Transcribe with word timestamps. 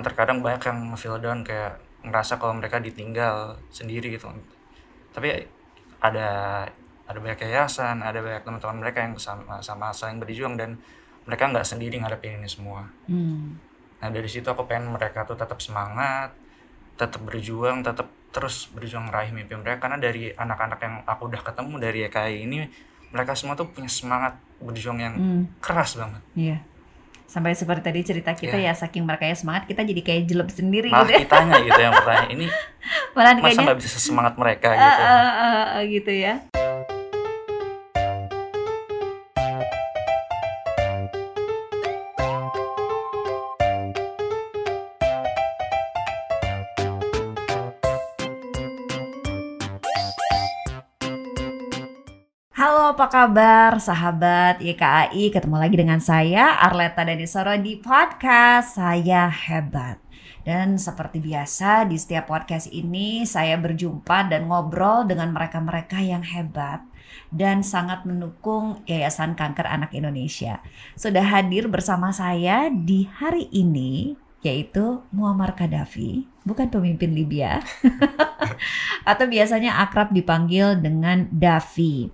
terkadang 0.00 0.40
banyak 0.40 0.62
yang 0.62 0.78
feel 0.94 1.16
down 1.16 1.40
kayak 1.40 1.76
ngerasa 2.00 2.36
kalau 2.36 2.52
mereka 2.52 2.78
ditinggal 2.78 3.56
sendiri 3.68 4.10
gitu 4.10 4.30
tapi 5.10 5.32
ada 5.98 6.62
ada 7.02 7.18
banyak 7.18 7.40
yayasan 7.40 8.00
ada 8.00 8.18
banyak 8.18 8.42
teman-teman 8.42 8.78
mereka 8.80 8.98
yang 9.00 9.14
sama 9.16 9.58
sama 9.60 9.90
saling 9.90 10.16
berjuang 10.16 10.54
dan 10.54 10.76
mereka 11.22 11.46
nggak 11.46 11.64
sendiri 11.64 11.96
ngadepin 11.96 12.36
ini 12.36 12.46
semua 12.46 12.86
Hmm. 13.06 13.56
nah 13.96 14.08
dari 14.08 14.26
situ 14.26 14.44
aku 14.44 14.64
pengen 14.64 14.90
mereka 14.90 15.22
tuh 15.22 15.34
tetap 15.34 15.58
semangat 15.58 16.30
tetap 16.94 17.20
berjuang 17.22 17.80
tetap 17.80 18.06
terus 18.28 18.68
berjuang 18.68 19.08
meraih 19.08 19.30
mimpi 19.30 19.54
mereka 19.54 19.82
karena 19.82 19.96
dari 19.98 20.28
anak-anak 20.30 20.78
yang 20.78 20.94
aku 21.02 21.26
udah 21.26 21.40
ketemu 21.40 21.74
dari 21.78 21.98
YKI 22.04 22.36
ini 22.42 22.58
mereka 23.08 23.32
semua 23.32 23.54
tuh 23.54 23.66
punya 23.66 23.88
semangat 23.88 24.36
berjuang 24.58 24.98
yang 24.98 25.14
Hmm. 25.14 25.42
keras 25.58 25.96
banget 25.96 26.20
Iya. 26.34 26.58
Sampai 27.26 27.52
seperti 27.52 27.82
tadi 27.82 28.00
cerita 28.02 28.30
kita 28.32 28.56
Iya. 28.56 28.70
ya 28.70 28.78
saking 28.78 29.02
mereka 29.02 29.26
semangat 29.34 29.66
kita 29.66 29.82
jadi 29.82 30.00
kayak 30.00 30.22
jelek 30.24 30.50
sendiri 30.50 30.88
malah 30.88 31.04
gitu 31.04 31.12
ya. 31.12 31.20
kitanya 31.26 31.54
gitu 31.60 31.80
yang 31.82 31.92
bertanya 31.92 32.28
ini 32.30 32.46
Malah 33.18 33.32
masa 33.42 33.60
nggak 33.66 33.78
bisa 33.82 33.98
semangat 33.98 34.34
mereka 34.38 34.68
gitu 34.72 35.02
eh, 35.02 35.02
eh, 35.04 35.64
eh, 35.76 35.82
gitu 35.90 36.12
ya. 36.14 36.34
Apa 52.86 53.10
kabar 53.10 53.82
sahabat 53.82 54.62
YKAI? 54.62 55.34
Ketemu 55.34 55.58
lagi 55.58 55.74
dengan 55.74 55.98
saya 55.98 56.54
Arleta 56.62 57.02
Danisoro 57.02 57.58
di 57.58 57.82
podcast 57.82 58.78
Saya 58.78 59.26
Hebat. 59.26 59.98
Dan 60.46 60.78
seperti 60.78 61.18
biasa 61.18 61.90
di 61.90 61.98
setiap 61.98 62.30
podcast 62.30 62.70
ini 62.70 63.26
saya 63.26 63.58
berjumpa 63.58 64.30
dan 64.30 64.46
ngobrol 64.46 65.02
dengan 65.02 65.34
mereka-mereka 65.34 65.98
yang 65.98 66.22
hebat 66.22 66.86
dan 67.34 67.66
sangat 67.66 68.06
mendukung 68.06 68.78
Yayasan 68.86 69.34
Kanker 69.34 69.66
Anak 69.66 69.90
Indonesia. 69.90 70.62
Sudah 70.94 71.26
hadir 71.26 71.66
bersama 71.66 72.14
saya 72.14 72.70
di 72.70 73.10
hari 73.18 73.50
ini 73.50 74.14
yaitu 74.46 75.02
Muammar 75.10 75.58
Gaddafi, 75.58 76.30
bukan 76.46 76.70
pemimpin 76.70 77.10
Libya. 77.10 77.58
Atau 79.10 79.26
biasanya 79.26 79.82
akrab 79.82 80.14
dipanggil 80.14 80.78
dengan 80.78 81.26
Davi. 81.28 82.08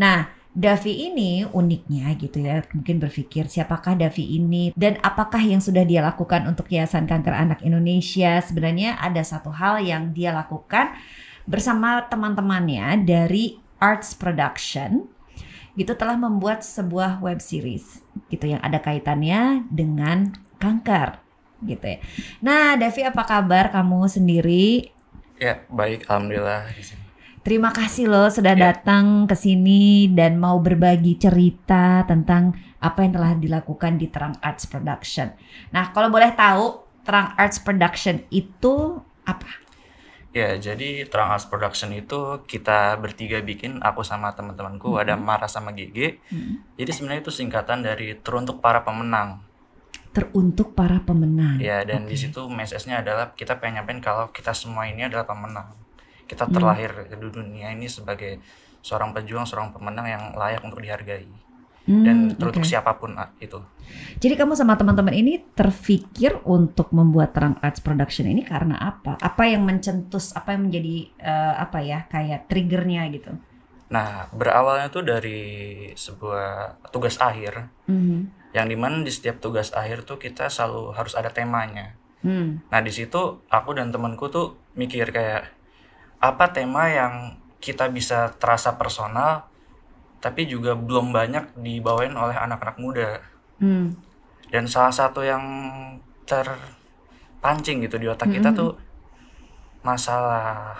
Nah, 0.00 0.32
Davi 0.58 1.06
ini 1.06 1.46
uniknya 1.46 2.18
gitu 2.18 2.42
ya, 2.42 2.64
mungkin 2.74 2.98
berpikir 2.98 3.46
siapakah 3.46 3.94
Davi 3.94 4.40
ini 4.40 4.74
dan 4.74 4.98
apakah 5.06 5.38
yang 5.38 5.62
sudah 5.62 5.86
dia 5.86 6.02
lakukan 6.02 6.50
untuk 6.50 6.66
Yayasan 6.66 7.06
Kanker 7.06 7.30
Anak 7.30 7.62
Indonesia. 7.62 8.42
Sebenarnya 8.42 8.98
ada 8.98 9.22
satu 9.22 9.54
hal 9.54 9.84
yang 9.84 10.10
dia 10.10 10.34
lakukan 10.34 10.98
bersama 11.46 12.02
teman-temannya 12.10 13.06
dari 13.06 13.60
Arts 13.78 14.18
Production 14.18 15.06
gitu 15.78 15.94
telah 15.94 16.18
membuat 16.18 16.66
sebuah 16.66 17.22
web 17.22 17.38
series 17.38 18.02
gitu 18.26 18.50
yang 18.50 18.58
ada 18.66 18.82
kaitannya 18.82 19.62
dengan 19.70 20.34
kanker 20.58 21.27
gitu 21.60 21.84
ya. 21.84 21.98
Nah, 22.38 22.74
Davi 22.74 23.02
apa 23.02 23.22
kabar 23.22 23.70
kamu 23.70 24.06
sendiri? 24.06 24.94
ya 25.38 25.62
baik 25.70 26.10
alhamdulillah 26.10 26.66
di 26.74 26.82
sini 26.82 27.02
Terima 27.38 27.70
kasih 27.70 28.10
loh 28.10 28.26
sudah 28.28 28.52
Ya. 28.52 28.74
datang 28.74 29.24
ke 29.24 29.32
sini 29.32 30.10
dan 30.10 30.36
mau 30.36 30.58
berbagi 30.58 31.14
cerita 31.16 32.02
tentang 32.04 32.52
apa 32.76 33.06
yang 33.06 33.14
telah 33.14 33.32
dilakukan 33.32 33.96
di 33.96 34.10
Terang 34.10 34.34
Arts 34.42 34.66
Production. 34.66 35.32
Nah, 35.72 35.94
kalau 35.94 36.10
boleh 36.12 36.34
tahu 36.34 36.82
Terang 37.06 37.32
Arts 37.38 37.62
Production 37.62 38.20
itu 38.28 39.00
apa? 39.24 39.48
Ya, 40.36 40.60
jadi 40.60 41.08
Terang 41.08 41.32
Arts 41.32 41.48
Production 41.48 41.88
itu 41.96 42.44
kita 42.44 43.00
bertiga 43.00 43.40
bikin, 43.40 43.80
aku 43.80 44.04
sama 44.04 44.36
teman-temanku, 44.36 45.00
ada 45.00 45.16
Mara 45.16 45.48
sama 45.48 45.72
GG. 45.72 46.20
Hmm. 46.28 46.60
Jadi 46.76 46.90
sebenarnya 46.92 47.24
itu 47.24 47.32
singkatan 47.32 47.80
dari 47.80 48.12
Teruntuk 48.20 48.60
Para 48.60 48.84
Pemenang. 48.84 49.40
Teruntuk 50.18 50.74
para 50.74 50.98
pemenang. 50.98 51.62
Ya, 51.62 51.86
dan 51.86 52.04
di 52.04 52.18
Oke. 52.18 52.26
situ 52.26 52.50
message-nya 52.50 53.00
adalah 53.00 53.30
kita 53.32 53.54
pengen 53.56 53.80
nyampein 53.80 54.02
kalau 54.02 54.28
kita 54.28 54.50
semua 54.50 54.84
ini 54.84 55.06
adalah 55.06 55.22
pemenang. 55.22 55.70
Kita 56.26 56.44
Hmm. 56.44 56.54
terlahir 56.54 56.90
di 57.06 57.14
dunia 57.16 57.70
ini 57.70 57.86
sebagai 57.86 58.42
seorang 58.80 59.14
pejuang, 59.14 59.46
seorang 59.46 59.70
pemenang 59.70 60.06
yang 60.06 60.24
layak 60.34 60.58
untuk 60.60 60.82
dihargai. 60.82 61.30
Hmm, 61.88 62.04
Dan 62.04 62.16
teruntuk 62.36 62.60
oke. 62.60 62.68
siapa 62.68 63.00
pun 63.00 63.16
ah, 63.16 63.32
itu. 63.38 63.56
Jadi 64.20 64.36
kamu 64.36 64.52
sama 64.52 64.76
teman-teman 64.76 65.14
ini 65.14 65.40
terfikir 65.56 66.36
untuk 66.44 66.92
membuat 66.92 67.32
Terang 67.32 67.56
Arts 67.64 67.80
Production 67.80 68.28
ini 68.28 68.44
karena 68.44 68.76
apa? 68.76 69.16
Apa 69.16 69.48
yang 69.48 69.64
mencentus, 69.64 70.36
apa 70.36 70.52
yang 70.52 70.68
menjadi 70.68 71.08
eh, 71.16 71.54
apa 71.56 71.80
ya 71.80 72.04
kayak 72.04 72.44
triggernya 72.44 73.08
gitu? 73.08 73.32
Nah, 73.88 74.28
berawalnya 74.36 74.92
tuh 74.92 75.00
dari 75.00 75.40
sebuah 75.96 76.76
tugas 76.92 77.16
akhir, 77.16 77.72
Mhm. 77.88 78.37
Yang 78.50 78.66
di 78.66 78.76
mana 78.76 79.00
di 79.00 79.12
setiap 79.12 79.38
tugas 79.38 79.70
akhir 79.72 80.02
tuh 80.02 80.16
kita 80.16 80.48
selalu 80.48 80.92
harus 80.92 81.12
ada 81.12 81.28
temanya. 81.28 81.92
Hmm. 82.20 82.64
Nah 82.68 82.80
di 82.80 82.90
situ 82.90 83.44
aku 83.46 83.70
dan 83.76 83.92
temanku 83.92 84.26
tuh 84.26 84.56
mikir 84.74 85.10
kayak 85.10 85.52
apa 86.18 86.50
tema 86.50 86.88
yang 86.88 87.38
kita 87.58 87.90
bisa 87.90 88.34
terasa 88.38 88.74
personal, 88.74 89.46
tapi 90.18 90.46
juga 90.46 90.74
belum 90.74 91.10
banyak 91.10 91.58
dibawain 91.58 92.14
oleh 92.14 92.34
anak-anak 92.34 92.76
muda. 92.78 93.22
Hmm. 93.58 93.94
Dan 94.48 94.64
salah 94.64 94.90
satu 94.90 95.20
yang 95.20 95.42
terpancing 96.24 97.82
gitu 97.82 97.98
di 97.98 98.08
otak 98.08 98.30
kita 98.30 98.50
Mhm. 98.50 98.56
tuh 98.56 98.72
masalah, 99.82 100.74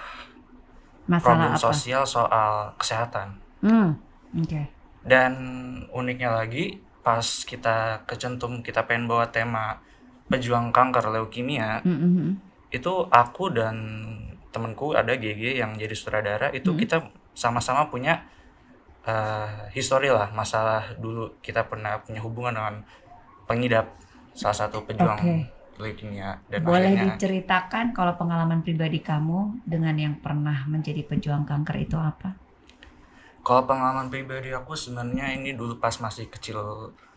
Masalah 1.06 1.22
problem 1.22 1.52
apa? 1.54 1.60
sosial 1.60 2.02
soal 2.04 2.72
kesehatan. 2.76 3.38
Hmm. 3.60 3.94
Oke. 4.36 4.68
Dan 5.04 5.32
uniknya 5.90 6.34
lagi 6.34 6.82
pas 7.08 7.24
kita 7.24 8.04
kecentum 8.04 8.60
kita 8.60 8.84
pengen 8.84 9.08
bawa 9.08 9.32
tema 9.32 9.80
pejuang 10.28 10.68
kanker 10.76 11.08
leukemia, 11.08 11.80
Mhm. 11.80 12.36
itu 12.68 12.92
aku 13.08 13.48
dan 13.48 13.76
temanku 14.52 14.92
ada 14.92 15.16
GG 15.16 15.56
yang 15.56 15.72
jadi 15.72 15.96
sutradara 15.96 16.52
itu 16.52 16.68
Hmm. 16.68 16.80
kita 16.84 16.96
sama-sama 17.32 17.88
punya 17.88 18.28
eh, 19.08 19.72
histori 19.72 20.12
lah 20.12 20.28
masalah 20.36 20.92
dulu 21.00 21.40
kita 21.40 21.64
pernah 21.64 21.96
punya 22.04 22.20
hubungan 22.20 22.52
dengan 22.52 22.84
pengidap 23.48 23.88
salah 24.36 24.52
satu 24.52 24.84
pejuang 24.84 25.16
Oke. 25.16 25.36
leukemia 25.80 26.44
dan 26.52 26.60
Boleh 26.60 26.92
akhirnya 26.92 27.16
diceritakan 27.16 27.96
kalau 27.96 28.20
pengalaman 28.20 28.60
pribadi 28.60 29.00
kamu 29.00 29.64
dengan 29.64 29.96
yang 29.96 30.20
pernah 30.20 30.68
menjadi 30.68 31.08
pejuang 31.08 31.48
kanker 31.48 31.76
itu 31.80 31.96
apa? 31.96 32.36
Kalau 33.48 33.64
pengalaman 33.64 34.06
pribadi 34.06 34.52
aku 34.52 34.76
sebenarnya 34.76 35.32
ini 35.32 35.56
dulu 35.56 35.80
pas 35.80 35.96
masih 35.96 36.28
kecil 36.28 36.60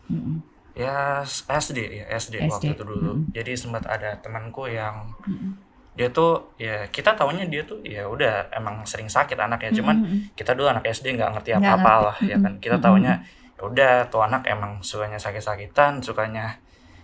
Mhm. 0.08 0.40
ya 0.72 1.20
SD 1.46 1.78
ya 1.92 2.04
SD, 2.10 2.40
SD, 2.40 2.48
waktu 2.48 2.66
itu 2.72 2.82
dulu 2.82 3.12
hmm. 3.12 3.24
jadi 3.30 3.52
sempat 3.52 3.84
ada 3.84 4.16
temanku 4.16 4.64
yang 4.64 5.12
Mhm. 5.22 5.52
dia 5.92 6.08
tuh 6.08 6.56
ya 6.56 6.88
kita 6.88 7.12
taunya 7.12 7.44
dia 7.44 7.60
tuh 7.62 7.84
ya 7.84 8.08
udah 8.08 8.48
emang 8.50 8.80
sering 8.82 9.04
sakit 9.06 9.36
anaknya 9.36 9.68
cuman 9.74 9.96
Mhm. 10.00 10.18
kita 10.32 10.56
dulu 10.56 10.72
anak 10.72 10.88
SD 10.88 11.12
nggak 11.12 11.30
ngerti 11.30 11.50
apa-apa 11.52 11.76
ngerti. 11.84 12.06
lah 12.08 12.16
ya 12.24 12.36
kan 12.40 12.52
kita 12.56 12.76
Mm-mm. 12.80 12.86
taunya 12.88 13.14
ya 13.52 13.62
udah 13.62 13.92
tuh 14.08 14.24
anak 14.24 14.48
emang 14.48 14.80
sukanya 14.80 15.20
sakit-sakitan 15.20 16.00
sukanya 16.00 16.56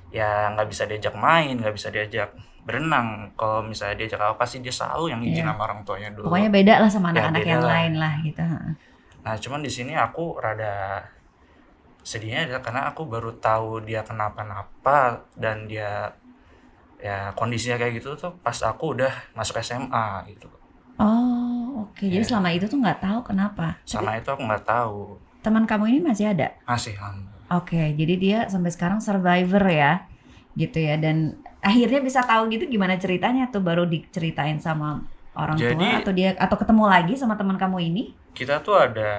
ya 0.09 0.49
nggak 0.51 0.65
bisa 0.67 0.89
diajak 0.89 1.13
main 1.15 1.53
nggak 1.55 1.77
bisa 1.77 1.93
diajak 1.93 2.33
berenang 2.65 3.29
kalau 3.33 3.61
misalnya 3.61 3.97
diajak 3.99 4.17
apa 4.19 4.37
pasti 4.39 4.61
dia 4.61 4.73
selalu 4.73 5.13
yang 5.13 5.21
izin 5.23 5.41
Iya. 5.41 5.53
sama 5.53 5.63
orang 5.63 5.81
tuanya 5.85 6.09
dulu 6.11 6.29
Pokoknya 6.29 6.49
beda 6.51 6.75
lah 6.81 6.89
sama 6.89 7.09
Ya, 7.09 7.29
anak-anak 7.29 7.37
beda 7.39 7.49
yang 7.51 7.61
lah. 7.61 7.73
lain 7.77 7.93
lah 7.95 8.13
gitu. 8.23 8.45
Nah 9.23 9.35
cuman 9.35 9.61
di 9.61 9.71
sini 9.71 9.93
aku 9.93 10.39
rada 10.39 11.03
sedihnya 12.03 12.49
adalah 12.49 12.63
karena 12.65 12.83
aku 12.89 13.03
baru 13.05 13.37
tahu 13.37 13.85
dia 13.85 14.01
kenapa-napa 14.01 15.29
dan 15.37 15.69
dia 15.69 16.09
ya 16.99 17.31
kondisinya 17.37 17.79
kayak 17.79 18.01
gitu 18.03 18.17
tuh 18.17 18.33
pas 18.43 18.57
aku 18.65 18.99
udah 18.99 19.13
masuk 19.35 19.61
SMA 19.61 20.25
gitu 20.31 20.49
Oh, 20.99 21.87
oke. 21.87 22.03
Jadi 22.11 22.27
Iya. 22.27 22.27
selama 22.27 22.51
itu 22.51 22.67
tuh 22.67 22.83
nggak 22.83 22.99
tahu 22.99 23.23
kenapa. 23.23 23.79
Tapi 23.87 23.87
sama 23.87 24.19
itu 24.19 24.29
aku 24.35 24.43
nggak 24.43 24.67
tahu 24.67 24.99
teman 25.39 25.63
kamu 25.65 25.95
ini 25.95 26.01
masih 26.03 26.35
ada? 26.35 26.51
masih. 26.67 26.99
Oke, 27.55 27.95
jadi 27.95 28.15
dia 28.19 28.39
sampai 28.51 28.75
sekarang 28.75 28.99
survivor 28.99 29.63
ya, 29.71 30.05
gitu 30.59 30.83
ya. 30.83 30.99
Dan 30.99 31.39
akhirnya 31.63 32.03
bisa 32.03 32.27
tahu 32.27 32.51
gitu 32.51 32.67
gimana 32.67 32.99
ceritanya 32.99 33.47
tuh 33.49 33.63
baru 33.63 33.87
diceritain 33.87 34.59
sama 34.59 35.07
orang 35.39 35.55
tua 35.55 35.71
Jadi- 35.71 35.95
atau 35.97 36.13
dia 36.13 36.31
atau 36.35 36.57
ketemu 36.57 36.85
lagi 36.85 37.15
sama 37.15 37.35
teman 37.35 37.55
kamu 37.55 37.79
ini? 37.85 38.05
kita 38.31 38.59
tuh 38.61 38.75
ada 38.77 39.11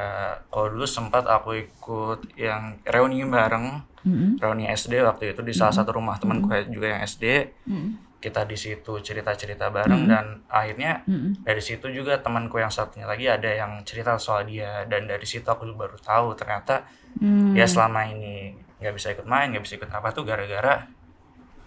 kalau 0.47 0.69
dulu 0.69 0.83
sempat 0.83 1.23
aku 1.23 1.51
ikut 1.57 2.35
yang 2.35 2.79
reuni 2.85 3.19
bareng 3.21 3.83
Mm-mm. 4.01 4.29
reuni 4.37 4.63
SD 4.65 4.95
waktu 5.01 5.33
itu 5.33 5.41
di 5.41 5.51
salah 5.51 5.71
Mhm. 5.71 5.79
satu 5.79 5.91
rumah 5.93 6.15
temanku 6.15 6.47
juga 6.69 6.87
yang 6.89 7.01
SD 7.01 7.51
Mm-mm. 7.65 7.89
kita 8.17 8.43
di 8.43 8.55
situ 8.55 8.95
cerita-cerita 8.97 9.67
bareng 9.69 10.03
Mhm. 10.03 10.07
dan 10.07 10.25
akhirnya 10.45 11.03
Mm-mm. 11.03 11.39
dari 11.41 11.59
situ 11.59 11.87
juga 11.89 12.15
temanku 12.17 12.55
yang 12.57 12.67
satunya 12.69 13.03
lagi 13.03 13.27
ada 13.27 13.47
yang 13.49 13.83
cerita 13.83 14.15
soal 14.15 14.43
dia 14.43 14.83
dan 14.85 15.03
dari 15.03 15.23
situ 15.23 15.43
aku 15.43 15.67
baru 15.69 15.95
tahu 15.97 16.31
ternyata 16.33 16.87
Hmm. 17.17 17.51
dia 17.51 17.65
selama 17.65 18.05
ini 18.05 18.55
nggak 18.77 18.93
bisa 18.93 19.11
ikut 19.11 19.25
main 19.25 19.49
nggak 19.49 19.63
bisa 19.65 19.75
ikut 19.75 19.89
apa 19.89 20.07
tuh 20.09 20.23
gara-gara 20.23 20.87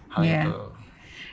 hal 0.09 0.23
Iya. 0.23 0.41
itu 0.41 0.57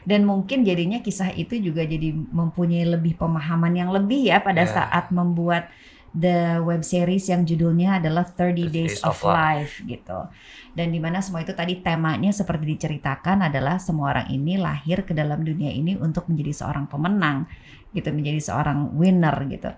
Dan 0.04 0.24
mungkin 0.24 0.64
jadinya 0.64 1.04
kisah 1.04 1.32
itu 1.36 1.60
juga 1.60 1.84
jadi 1.84 2.12
mempunyai 2.12 2.88
lebih 2.88 3.16
pemahaman 3.20 3.76
yang 3.76 3.90
lebih 3.92 4.32
ya 4.32 4.40
pada 4.40 4.64
Ya. 4.64 4.70
saat 4.70 5.12
membuat 5.12 5.68
the 6.10 6.58
web 6.58 6.82
series 6.82 7.30
yang 7.30 7.46
judulnya 7.46 8.02
adalah 8.02 8.26
30 8.26 8.66
Days, 8.66 8.98
of, 9.06 9.22
Life 9.22 9.78
gitu. 9.86 10.26
Dan 10.74 10.90
di 10.90 10.98
mana 10.98 11.22
semua 11.22 11.46
itu 11.46 11.54
tadi 11.54 11.78
temanya 11.78 12.34
seperti 12.34 12.66
diceritakan 12.74 13.46
adalah 13.46 13.78
semua 13.78 14.18
orang 14.18 14.26
ini 14.34 14.58
lahir 14.58 15.06
ke 15.06 15.14
dalam 15.14 15.42
dunia 15.46 15.70
ini 15.70 15.94
untuk 15.94 16.26
menjadi 16.26 16.66
seorang 16.66 16.90
pemenang 16.90 17.46
gitu, 17.94 18.10
menjadi 18.10 18.42
seorang 18.42 18.94
winner 18.98 19.34
gitu. 19.46 19.70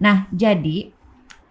Nah, 0.00 0.28
jadi 0.28 0.92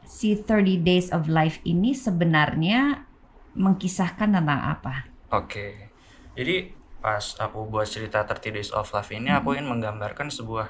si 0.06 0.38
30 0.38 0.86
Days 0.86 1.10
of 1.10 1.26
Life 1.26 1.58
ini 1.66 1.98
sebenarnya 1.98 3.10
mengkisahkan 3.58 4.38
tentang 4.38 4.62
apa? 4.62 5.10
Oke. 5.34 5.90
Jadi 6.38 6.77
pas 7.08 7.24
aku 7.40 7.72
buat 7.72 7.88
cerita 7.88 8.28
30 8.28 8.52
Days 8.52 8.72
of 8.76 8.92
Life 8.92 9.16
ini 9.16 9.32
aku 9.32 9.56
ingin 9.56 9.72
menggambarkan 9.72 10.28
sebuah 10.28 10.68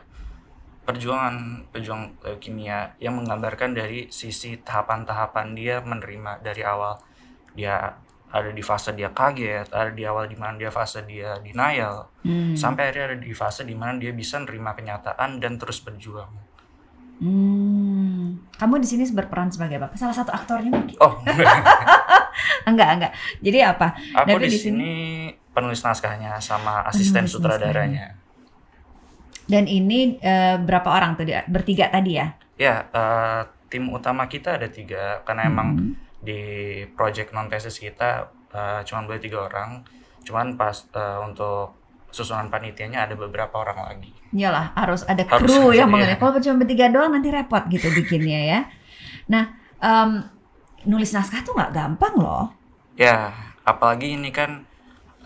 perjuangan 0.85 1.65
pejuang 1.73 2.13
leukemia 2.21 2.93
yang 3.01 3.17
menggambarkan 3.17 3.73
dari 3.73 4.05
sisi 4.13 4.61
tahapan-tahapan 4.61 5.57
dia 5.57 5.81
menerima 5.81 6.45
dari 6.45 6.61
awal 6.61 7.01
dia 7.57 7.97
ada 8.29 8.51
di 8.53 8.61
fase 8.61 8.93
dia 8.93 9.09
kaget, 9.09 9.71
ada 9.73 9.89
di 9.89 10.03
awal 10.05 10.29
di 10.29 10.37
mana 10.37 10.59
dia 10.59 10.69
fase 10.69 11.01
dia 11.09 11.39
denial, 11.41 12.11
Hmm. 12.21 12.53
sampai 12.53 12.91
akhirnya 12.91 13.15
ada 13.15 13.17
di 13.17 13.31
fase 13.31 13.63
di 13.63 13.71
mana 13.71 13.95
dia 13.97 14.11
bisa 14.11 14.35
nerima 14.37 14.75
kenyataan 14.75 15.39
dan 15.39 15.55
terus 15.55 15.79
berjuang. 15.79 16.27
Hmm. 17.17 18.37
Kamu 18.59 18.77
di 18.77 18.85
sini 18.85 19.07
berperan 19.09 19.49
sebagai 19.49 19.79
apa? 19.79 19.95
Salah 19.95 20.13
satu 20.13 20.35
aktornya 20.35 20.69
mungkin? 20.69 20.99
Oh, 21.01 21.17
Enggak, 22.67 22.89
enggak. 22.99 23.11
Jadi 23.41 23.59
apa? 23.63 23.87
aku 24.13 24.37
di 24.43 24.51
sini 24.53 24.91
penulis 25.57 25.81
naskahnya 25.81 26.38
sama 26.38 26.86
asisten 26.86 27.25
Penulis 27.25 27.33
sutradaranya. 27.33 28.13
Dan 29.50 29.65
ini 29.65 30.21
eh, 30.21 30.62
berapa 30.62 30.86
orang 30.94 31.18
tuh? 31.18 31.25
Dia? 31.25 31.42
Bertiga 31.50 31.89
tadi 31.89 32.21
ya? 32.21 32.38
Ya, 32.62 32.86
eh, 32.94 33.42
tim 33.74 33.89
utama 33.89 34.30
kita 34.30 34.62
ada 34.62 34.69
tiga 34.69 35.25
karena 35.25 35.50
emang 35.50 35.69
Hmm. 35.74 35.92
di 36.21 36.39
project 36.94 37.33
non 37.33 37.50
tesis 37.50 37.81
kita 37.81 38.30
eh, 38.54 38.80
cuma 38.86 39.09
boleh 39.09 39.18
tiga 39.18 39.50
orang. 39.50 39.81
Cuman 40.21 40.54
pas 40.54 40.77
eh, 40.94 41.19
untuk 41.25 41.74
susunan 42.07 42.48
panitianya 42.48 43.09
ada 43.09 43.15
beberapa 43.18 43.57
orang 43.57 43.83
lagi. 43.83 44.12
Iyalah, 44.31 44.71
harus 44.75 45.04
ada 45.04 45.24
Harus 45.27 45.48
kru 45.48 45.71
yang 45.71 45.88
iya. 45.88 45.94
mengenai. 45.94 46.18
Kalau 46.19 46.39
cuma 46.39 46.56
bertiga 46.62 46.88
doang 46.88 47.12
nanti 47.12 47.30
repot 47.31 47.63
gitu 47.68 47.88
bikinnya 47.92 48.39
ya. 48.44 48.59
Nah, 49.27 49.44
em, 49.80 50.24
nulis 50.88 51.12
naskah 51.12 51.44
tuh 51.44 51.51
nggak 51.56 51.71
gampang 51.75 52.15
loh. 52.15 52.48
Ya, 52.95 53.31
apalagi 53.63 54.15
ini 54.15 54.31
kan 54.31 54.63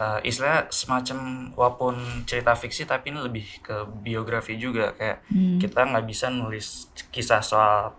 eh, 0.01 0.19
istilah 0.25 0.65
semacam 0.73 1.17
walaupun 1.53 1.93
cerita 2.25 2.51
fiksi 2.53 2.83
tapi 2.83 3.13
ini 3.13 3.21
lebih 3.21 3.61
ke 3.61 3.75
biografi 4.01 4.57
juga 4.57 4.89
kayak 4.91 5.17
Hmm. 5.29 5.61
kita 5.61 5.85
nggak 5.85 6.05
bisa 6.05 6.33
nulis 6.33 6.67
kisah 7.09 7.41
soal 7.41 7.93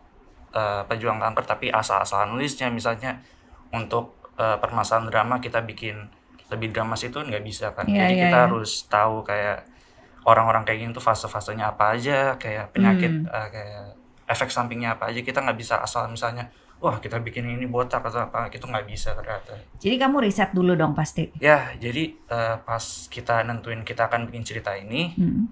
eh, 0.53 0.83
pejuang 0.85 1.17
kanker 1.17 1.45
tapi 1.47 1.67
asal-asalan 1.71 2.35
nulisnya 2.35 2.69
misalnya 2.69 3.23
untuk 3.71 4.19
eh, 4.35 4.59
permasalahan 4.59 5.09
drama 5.09 5.35
kita 5.39 5.63
bikin 5.63 5.97
lebih 6.51 6.69
dramas 6.69 7.01
itu 7.01 7.17
nggak 7.17 7.41
bisa 7.41 7.73
kan 7.73 7.87
Iya, 7.87 7.97
jadi 7.99 8.13
iya, 8.13 8.23
kita 8.27 8.37
iya. 8.37 8.45
harus 8.45 8.71
tahu 8.87 9.23
kayak 9.23 9.65
orang-orang 10.23 10.63
kayak 10.63 10.79
gini 10.81 10.91
tuh 10.93 11.01
fase-fasenya 11.01 11.73
apa 11.73 11.97
aja 11.97 12.37
kayak 12.37 12.71
penyakit 12.71 13.13
Hmm. 13.13 13.29
eh, 13.29 13.49
kayak 13.49 13.85
efek 14.29 14.49
sampingnya 14.49 14.97
apa 14.97 15.09
aja 15.09 15.21
kita 15.21 15.39
nggak 15.41 15.59
bisa 15.59 15.75
asal 15.79 16.09
misalnya 16.09 16.49
wah 16.83 16.99
kita 16.99 17.23
bikin 17.23 17.47
ini 17.47 17.65
botak 17.65 18.03
atau 18.03 18.27
apa 18.27 18.51
itu 18.51 18.61
nggak 18.61 18.85
bisa 18.85 19.15
ternyata 19.15 19.55
Jadi 19.79 19.95
kamu 19.97 20.19
riset 20.21 20.51
dulu 20.51 20.75
dong 20.75 20.93
pasti. 20.93 21.31
ya 21.39 21.71
jadi 21.75 22.11
eh, 22.11 22.57
pas 22.61 22.83
kita 23.07 23.47
nentuin 23.47 23.81
kita 23.81 24.11
akan 24.11 24.27
bikin 24.27 24.43
cerita 24.43 24.75
ini 24.75 25.15
Hmm. 25.15 25.47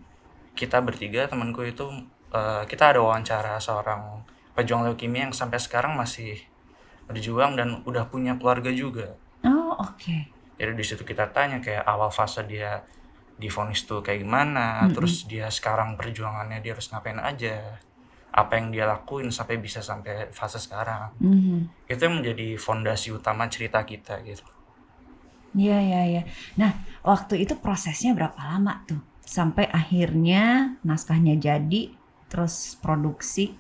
kita 0.53 0.83
bertiga 0.83 1.25
temanku 1.25 1.63
itu 1.63 1.87
eh, 2.31 2.63
kita 2.67 2.93
ada 2.93 3.01
wawancara 3.01 3.57
seorang 3.57 4.27
pejuang 4.53 4.83
leukemia 4.85 5.25
yang 5.25 5.33
sampai 5.33 5.57
sekarang 5.57 5.95
masih 5.95 6.43
berjuang 7.07 7.55
dan 7.55 7.83
udah 7.83 8.07
punya 8.07 8.35
keluarga 8.35 8.71
juga. 8.71 9.15
Oh, 9.43 9.75
oke. 9.75 10.17
Jadi 10.55 10.73
di 10.77 10.85
situ 10.85 11.03
kita 11.03 11.31
tanya 11.31 11.59
kayak 11.59 11.83
awal 11.83 12.07
fase 12.07 12.45
dia 12.45 12.83
divonis 13.35 13.83
tuh 13.83 13.99
kayak 13.99 14.21
gimana, 14.21 14.85
Mm-mm. 14.85 14.93
terus 14.93 15.25
dia 15.25 15.49
sekarang 15.49 15.97
perjuangannya 15.97 16.61
dia 16.61 16.77
harus 16.77 16.87
ngapain 16.87 17.17
aja, 17.17 17.81
apa 18.31 18.57
yang 18.59 18.71
dia 18.71 18.87
lakuin 18.87 19.29
sampai 19.35 19.59
bisa 19.59 19.83
sampai 19.83 20.31
fase 20.31 20.63
sekarang. 20.63 21.11
Mhm. 21.19 21.91
Itu 21.91 22.01
yang 22.07 22.23
menjadi 22.23 22.55
fondasi 22.55 23.11
utama 23.11 23.51
cerita 23.51 23.83
kita 23.83 24.23
gitu. 24.23 24.47
Iya, 25.51 25.79
iya, 25.83 26.03
iya. 26.07 26.23
Nah, 26.55 26.71
waktu 27.03 27.43
itu 27.43 27.59
prosesnya 27.59 28.15
berapa 28.15 28.39
lama 28.39 28.87
tuh? 28.87 29.03
Sampai 29.27 29.67
akhirnya 29.67 30.75
naskahnya 30.87 31.35
jadi, 31.35 31.91
terus 32.31 32.79
produksi. 32.79 33.59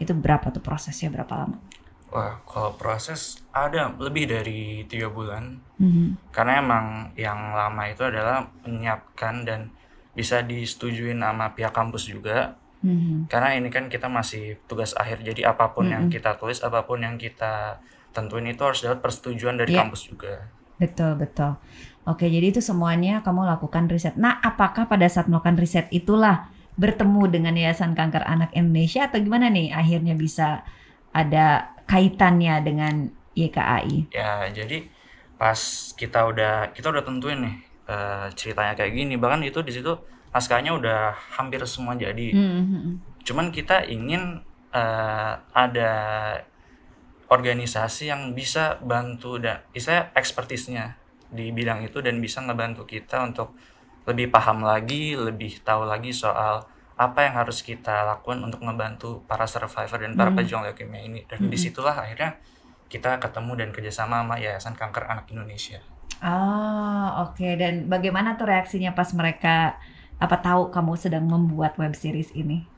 Itu 0.00 0.16
berapa 0.16 0.48
tuh 0.48 0.64
prosesnya 0.64 1.12
berapa 1.12 1.44
lama? 1.44 1.60
Wah, 2.08 2.40
kalau 2.48 2.72
proses 2.74 3.44
ada 3.52 3.92
lebih 4.00 4.24
dari 4.26 4.88
tiga 4.88 5.12
bulan. 5.12 5.60
Mhm. 5.80 6.28
karena 6.28 6.60
emang 6.60 6.86
yang 7.16 7.56
lama 7.56 7.88
itu 7.88 8.04
adalah 8.04 8.44
menyiapkan 8.68 9.48
dan 9.48 9.72
bisa 10.12 10.44
disetujuin 10.44 11.16
sama 11.16 11.56
pihak 11.56 11.72
kampus 11.72 12.12
juga 12.12 12.52
Mhm. 12.80 13.28
karena 13.28 13.48
ini 13.60 13.68
kan 13.68 13.92
kita 13.92 14.08
masih 14.08 14.56
tugas 14.64 14.96
akhir 14.96 15.20
jadi 15.20 15.52
apa 15.52 15.72
pun 15.76 15.92
yang 15.92 16.08
Mm-mm. 16.08 16.12
kita 16.12 16.36
tulis 16.40 16.64
apa 16.64 16.80
pun 16.88 16.98
yang 17.04 17.16
kita 17.20 17.76
tentuin 18.16 18.46
itu 18.48 18.60
harus 18.64 18.80
dapat 18.82 18.98
persetujuan 19.04 19.60
dari 19.60 19.70
Iya. 19.70 19.78
kampus 19.78 20.08
juga 20.10 20.48
Betul, 20.80 21.20
betul. 21.20 21.60
Oke, 22.08 22.24
jadi 22.32 22.56
itu 22.56 22.64
semuanya 22.64 23.20
kamu 23.20 23.44
lakukan 23.44 23.84
riset. 23.92 24.16
Nah, 24.16 24.40
apakah 24.40 24.88
pada 24.88 25.04
saat 25.12 25.28
melakukan 25.28 25.60
riset 25.60 25.86
itulah 25.92 26.48
bertemu 26.80 27.28
dengan 27.28 27.52
Yayasan 27.52 27.92
Kanker 27.92 28.24
Anak 28.24 28.56
Indonesia 28.56 29.04
atau 29.04 29.20
gimana 29.20 29.52
nih 29.52 29.68
akhirnya 29.76 30.16
bisa 30.16 30.64
ada 31.12 31.76
kaitannya 31.84 32.64
dengan 32.64 32.94
YKAI? 33.36 34.08
ya 34.10 34.48
jadi 34.48 34.88
pas 35.36 35.60
kita 35.96 36.24
udah 36.30 36.72
kita 36.72 36.88
udah 36.92 37.04
tentuin 37.04 37.38
nih 37.44 37.56
eh, 37.88 38.26
ceritanya 38.36 38.72
kayak 38.78 38.92
gini 38.96 39.14
bahkan 39.20 39.40
itu 39.44 39.60
di 39.60 39.72
situ 39.74 39.92
naskahnya 40.30 40.72
udah 40.72 41.00
hampir 41.34 41.58
semua 41.64 41.94
jadi 41.94 42.30
Mhm. 42.30 43.22
cuman 43.22 43.50
kita 43.50 43.84
ingin 43.84 44.42
eh, 44.70 45.32
ada 45.50 45.92
organisasi 47.26 48.06
yang 48.06 48.34
bisa 48.34 48.78
bantu 48.78 49.38
dan 49.38 49.62
istilahnya 49.70 50.10
ekspertisnya 50.14 50.84
di 51.26 51.50
bidang 51.50 51.82
itu 51.82 51.98
dan 51.98 52.18
bisa 52.18 52.38
ngebantu 52.38 52.82
kita 52.84 53.22
untuk 53.22 53.54
lebih 54.02 54.30
paham 54.30 54.62
lagi, 54.62 55.14
lebih 55.14 55.62
tahu 55.62 55.86
lagi 55.86 56.10
soal 56.10 56.66
apa 56.94 57.18
yang 57.22 57.34
harus 57.34 57.62
kita 57.62 58.02
lakukan 58.04 58.42
untuk 58.42 58.60
ngebantu 58.60 59.22
para 59.24 59.46
survivor 59.46 59.98
dan 59.98 60.14
para 60.14 60.30
Hmm. 60.30 60.38
pejuang 60.38 60.62
leukemia 60.64 61.00
ini 61.00 61.22
dan 61.24 61.38
Mm-mm. 61.40 61.50
di 61.50 61.56
situlah 61.56 61.94
akhirnya 61.96 62.36
kita 62.86 63.18
ketemu 63.18 63.52
dan 63.56 63.68
kerjasama 63.70 64.20
sama 64.20 64.34
Yayasan 64.36 64.74
Kanker 64.74 65.06
Anak 65.06 65.30
Indonesia. 65.30 65.78
Ah, 66.20 67.24
oke. 67.24 67.46
Dan 67.54 67.86
bagaimana 67.86 68.34
tuh 68.34 68.46
reaksinya 68.46 68.92
pas 68.92 69.08
mereka 69.14 69.78
apa 70.20 70.36
tahu 70.36 70.68
kamu 70.68 70.92
sedang 70.94 71.24
membuat 71.24 71.74
web 71.74 71.92
series 71.92 72.30
ini? 72.32 72.68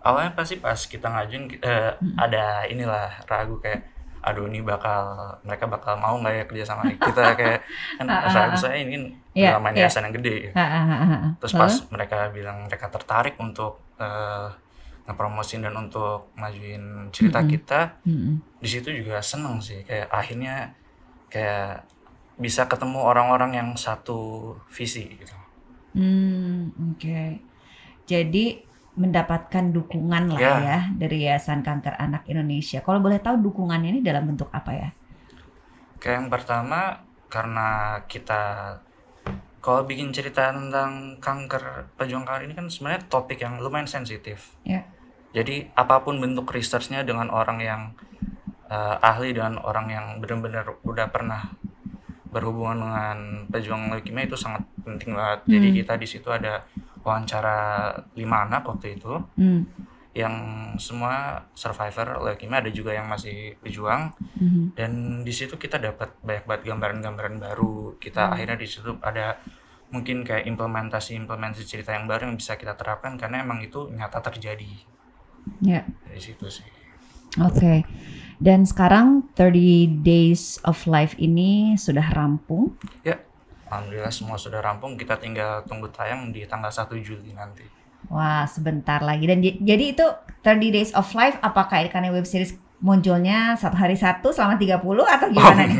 awalnya 0.00 0.34
pasti 0.34 0.58
pas 0.58 0.76
kita 0.76 1.06
ngajuin 1.06 1.46
eh, 1.58 1.94
Mm. 1.94 2.18
ada 2.18 2.66
inilah 2.66 3.22
ragu 3.24 3.54
kayak 3.56 3.86
aduh 4.18 4.46
ini 4.46 4.58
bakal 4.58 5.14
mereka 5.42 5.66
bakal 5.66 5.94
mau 5.94 6.14
nggak 6.16 6.34
ya 6.36 6.44
kerja 6.44 6.64
sama 6.68 6.90
kita 6.90 7.22
kayak 7.38 7.62
kan 7.96 8.06
Ah, 8.06 8.26
ah, 8.26 8.34
ragu 8.36 8.54
ah. 8.54 8.60
saya 8.60 8.76
ini 8.78 9.14
Iya, 9.32 9.54
drama 9.54 9.70
iya. 9.70 9.86
yayasan 9.86 10.06
yang 10.06 10.14
gede 10.18 10.36
terus 11.38 11.52
Lalu? 11.52 11.62
pas 11.62 11.74
mereka 11.88 12.16
bilang 12.28 12.66
mereka 12.66 12.86
tertarik 12.88 13.38
untuk 13.38 13.78
eh, 13.96 14.46
ngepromosin 15.02 15.62
dan 15.62 15.74
untuk 15.76 16.30
majuin 16.34 16.82
cerita 17.10 17.38
Mm-mm. 17.38 17.52
kita 17.52 17.80
Mm-mm. 18.02 18.34
di 18.58 18.68
situ 18.68 18.90
juga 18.92 19.18
seneng 19.18 19.58
sih 19.58 19.82
kayak 19.82 20.10
akhirnya 20.10 20.74
kayak 21.26 21.86
bisa 22.36 22.66
ketemu 22.66 22.98
orang-orang 23.00 23.54
yang 23.54 23.68
satu 23.72 24.18
visi 24.68 25.14
gitu 25.14 25.34
Hmm, 25.92 26.72
oke. 26.92 27.20
Jadi 28.08 28.44
mendapatkan 28.92 29.72
dukungan 29.72 30.36
lah 30.36 30.40
Ya. 30.40 30.54
ya 30.60 30.78
dari 30.92 31.24
Yayasan 31.24 31.64
Kanker 31.64 31.96
Anak 31.96 32.28
Indonesia. 32.28 32.84
Kalau 32.84 33.00
boleh 33.00 33.20
tahu 33.24 33.40
dukungannya 33.40 33.96
ini 33.96 34.00
dalam 34.04 34.28
bentuk 34.28 34.52
apa 34.52 34.72
ya? 34.76 34.88
Kayak 35.96 36.16
yang 36.20 36.28
pertama 36.28 37.00
karena 37.32 37.96
kita 38.04 38.76
kalau 39.62 39.86
bikin 39.86 40.10
cerita 40.12 40.50
tentang 40.52 41.16
kanker 41.22 41.94
pejuang 41.96 42.26
kanker 42.26 42.50
ini 42.50 42.54
kan 42.58 42.66
sebenarnya 42.68 43.06
topik 43.08 43.40
yang 43.40 43.62
lumayan 43.62 43.88
sensitif. 43.88 44.52
Ya. 44.66 44.84
Jadi 45.32 45.72
apa 45.72 46.04
pun 46.04 46.20
bentuk 46.20 46.52
researchnya 46.52 47.06
dengan 47.06 47.32
orang 47.32 47.62
yang 47.62 47.82
eh, 48.68 48.96
ahli 49.00 49.32
dan 49.32 49.56
orang 49.56 49.88
yang 49.88 50.06
benar-benar 50.20 50.68
udah 50.84 51.08
pernah 51.08 51.48
berhubungan 52.32 52.80
dengan 52.80 53.18
pejuang 53.46 53.92
leukemia 53.92 54.24
itu 54.24 54.34
sangat 54.34 54.64
penting 54.80 55.12
banget. 55.12 55.40
Jadi 55.46 55.68
Hmm. 55.68 55.76
kita 55.84 55.94
di 55.94 56.06
situ 56.08 56.28
ada 56.28 56.64
wawancara 57.02 57.58
lima 58.14 58.48
anak 58.48 58.64
waktu 58.64 58.96
itu 58.96 59.12
Hmm. 59.36 59.68
yang 60.12 60.34
semua 60.76 61.40
survivor 61.52 62.20
leukemia 62.20 62.60
ada 62.60 62.68
juga 62.68 62.92
yang 62.92 63.08
masih 63.08 63.56
berjuang 63.58 64.12
Mhm. 64.36 64.76
dan 64.76 64.90
di 65.20 65.32
situ 65.32 65.56
kita 65.56 65.76
dapat 65.76 66.12
banyak 66.20 66.44
banget 66.44 66.62
gambaran-gambaran 66.68 67.36
baru 67.38 67.96
kita 67.96 68.28
Hmm. 68.28 68.32
akhirnya 68.32 68.56
di 68.56 68.68
situ 68.68 68.92
ada 69.00 69.40
mungkin 69.88 70.20
kayak 70.22 70.44
implementasi 70.46 71.16
implementasi 71.16 71.64
cerita 71.64 71.92
yang 71.92 72.04
baru 72.04 72.28
yang 72.28 72.36
bisa 72.36 72.56
kita 72.56 72.76
terapkan 72.76 73.16
karena 73.16 73.40
emang 73.40 73.60
itu 73.60 73.88
nyata 73.88 74.20
terjadi 74.22 74.68
Ya. 75.60 75.84
dari 76.04 76.20
situ 76.20 76.46
sih 76.48 76.68
Oke. 77.40 77.80
Dan 78.42 78.66
sekarang 78.66 79.30
30 79.30 80.02
Days 80.02 80.58
of 80.62 80.82
Life 80.84 81.14
ini 81.16 81.76
sudah 81.76 82.02
rampung. 82.10 82.74
ya 83.00 83.14
alhamdulillah 83.66 84.10
semua 84.10 84.34
sudah 84.34 84.58
rampung 84.58 84.94
kita 84.94 85.16
tinggal 85.16 85.62
tunggu 85.62 85.88
tayang 85.88 86.28
di 86.28 86.44
tanggal 86.44 86.68
1 86.68 86.92
Juli 86.98 87.32
nanti 87.32 87.62
Wah, 88.04 88.44
sebentar 88.44 88.98
lagi. 88.98 89.24
Dan 89.24 89.38
di- 89.38 89.56
jadi 89.56 89.84
itu 89.88 90.04
30 90.42 90.68
Days 90.70 90.90
of 90.92 91.06
Life 91.12 91.38
apakah 91.40 91.86
karena 91.86 92.10
web 92.10 92.26
series 92.26 92.52
munculnya 92.82 93.54
satu 93.54 93.78
hari 93.78 93.94
satu 93.94 94.28
selama 94.28 94.58
30 94.58 94.74
atau 95.06 95.26
gimana 95.30 95.62
nih? 95.62 95.78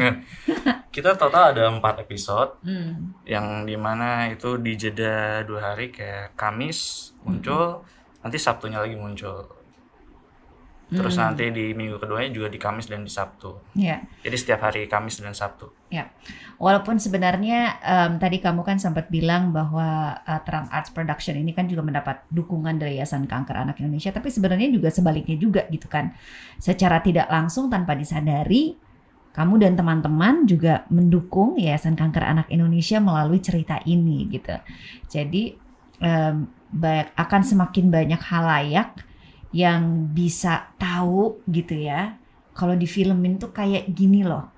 kita 0.89 1.19
total 1.19 1.51
ada 1.51 1.67
empat 1.67 1.99
episode 2.01 2.63
Hmm. 2.63 3.11
yang 3.25 3.67
di 3.67 3.75
mana 3.75 4.31
itu 4.31 4.55
di 4.57 4.73
jeda 4.73 5.43
dua 5.43 5.75
hari 5.75 5.91
kayak 5.91 6.33
Kamis 6.33 7.11
muncul 7.21 7.83
nanti 8.21 8.39
Sabtunya 8.39 8.79
lagi 8.79 8.95
muncul 8.95 9.51
terus 10.93 11.17
Hmm. 11.17 11.33
nanti 11.33 11.49
di 11.49 11.73
minggu 11.73 11.97
keduanya 11.97 12.31
juga 12.31 12.53
di 12.53 12.61
Kamis 12.61 12.87
dan 12.87 13.01
di 13.01 13.09
Sabtu 13.09 13.57
Ya. 13.73 14.05
jadi 14.21 14.37
setiap 14.37 14.69
hari 14.69 14.85
Kamis 14.87 15.19
dan 15.19 15.33
Sabtu 15.33 15.73
Walaupun 16.57 16.97
sebenarnya 16.97 17.83
em, 17.83 18.23
tadi 18.23 18.39
kamu 18.39 18.63
kan 18.63 18.79
sempat 18.79 19.11
bilang 19.11 19.51
bahwa 19.51 20.15
eh, 20.23 20.41
Terang 20.47 20.71
Arts 20.71 20.95
Production 20.95 21.35
ini 21.35 21.51
kan 21.53 21.67
juga 21.67 21.83
mendapat 21.83 22.23
dukungan 22.31 22.79
dari 22.79 22.97
Yayasan 23.03 23.27
Kanker 23.27 23.67
Anak 23.67 23.83
Indonesia, 23.83 24.15
tapi 24.15 24.31
sebenarnya 24.31 24.71
juga 24.71 24.89
sebaliknya 24.95 25.35
juga 25.37 25.67
gitu 25.69 25.91
kan. 25.91 26.15
Secara 26.63 27.03
tidak 27.03 27.27
langsung 27.27 27.67
tanpa 27.67 27.99
disadari, 27.99 28.79
kamu 29.35 29.59
dan 29.59 29.75
teman-teman 29.75 30.47
juga 30.47 30.87
mendukung 30.89 31.59
Yayasan 31.59 31.99
Kanker 31.99 32.25
Anak 32.25 32.49
Indonesia 32.49 33.03
melalui 33.03 33.43
cerita 33.43 33.83
ini 33.83 34.31
gitu. 34.31 34.55
Jadi 35.11 35.59
banyak 36.73 37.09
akan 37.19 37.43
semakin 37.43 37.91
banyak 37.93 38.23
halayak 38.23 38.97
yang 39.53 40.13
bisa 40.13 40.73
tahu 40.81 41.45
gitu 41.49 41.77
ya. 41.77 42.17
Kalau 42.53 42.77
di 42.77 42.85
filmin 42.85 43.41
tuh 43.41 43.53
kayak 43.53 43.89
gini 43.93 44.25
loh 44.25 44.49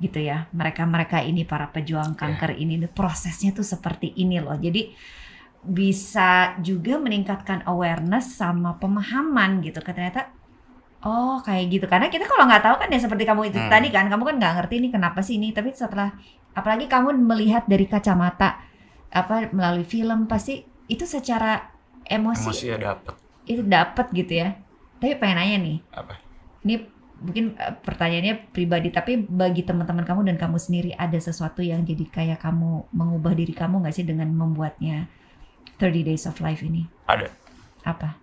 gitu 0.00 0.20
ya. 0.20 0.48
Mereka-mereka 0.52 1.24
ini 1.24 1.44
para 1.48 1.68
pejuang 1.72 2.16
kanker 2.16 2.56
ini 2.56 2.80
prosesnya 2.88 3.52
tuh 3.56 3.64
seperti 3.64 4.12
ini 4.16 4.40
loh. 4.40 4.56
Jadi 4.56 4.92
bisa 5.64 6.60
juga 6.60 7.00
meningkatkan 7.00 7.64
awareness 7.64 8.36
sama 8.36 8.76
pemahaman 8.76 9.64
gitu. 9.64 9.80
Ternyata 9.80 10.28
oh 11.04 11.40
kayak 11.40 11.64
gitu. 11.72 11.86
Karena 11.88 12.12
kita 12.12 12.28
kalau 12.28 12.44
nggak 12.48 12.64
tahu 12.64 12.76
kan 12.84 12.88
ya 12.92 13.00
seperti 13.00 13.24
kamu 13.24 13.48
itu 13.48 13.58
Hmm. 13.60 13.72
tadi 13.72 13.88
kan 13.88 14.08
kamu 14.12 14.22
kan 14.28 14.34
nggak 14.40 14.54
ngerti 14.60 14.74
ini 14.80 14.88
kenapa 14.92 15.20
sih 15.24 15.40
ini. 15.40 15.56
Tapi 15.56 15.72
setelah 15.72 16.12
apalagi 16.52 16.84
kamu 16.84 17.16
melihat 17.16 17.64
dari 17.64 17.88
kacamata 17.88 18.60
apa 19.08 19.48
melalui 19.56 19.88
film 19.88 20.28
pasti 20.28 20.60
itu 20.90 21.08
secara 21.08 21.64
emosi, 22.04 22.50
emosi 22.50 22.66
ya 22.68 22.76
dapet 22.76 23.23
itu 23.44 23.62
dapat 23.62 24.08
gitu 24.12 24.40
ya. 24.40 24.56
Tapi 24.98 25.16
pengen 25.16 25.36
nanya 25.36 25.56
nih. 25.60 25.78
Apa? 25.92 26.14
Ini 26.64 26.74
mungkin 27.14 27.54
eh, 27.56 27.74
pertanyaannya 27.78 28.50
pribadi 28.52 28.90
tapi 28.90 29.16
bagi 29.16 29.62
teman-teman 29.62 30.04
kamu 30.04 30.20
dan 30.28 30.36
kamu 30.36 30.56
sendiri 30.58 30.90
ada 30.96 31.16
sesuatu 31.16 31.62
yang 31.62 31.86
jadi 31.86 32.04
kayak 32.10 32.42
kamu 32.42 32.90
mengubah 32.90 33.32
diri 33.32 33.54
kamu 33.54 33.80
nggak 33.84 33.94
sih 33.94 34.04
dengan 34.04 34.28
membuatnya 34.32 35.06
30 35.78 36.04
Days 36.04 36.24
of 36.26 36.38
Life 36.40 36.60
ini? 36.60 36.84
Ada. 37.06 37.28
Apa? 37.84 38.16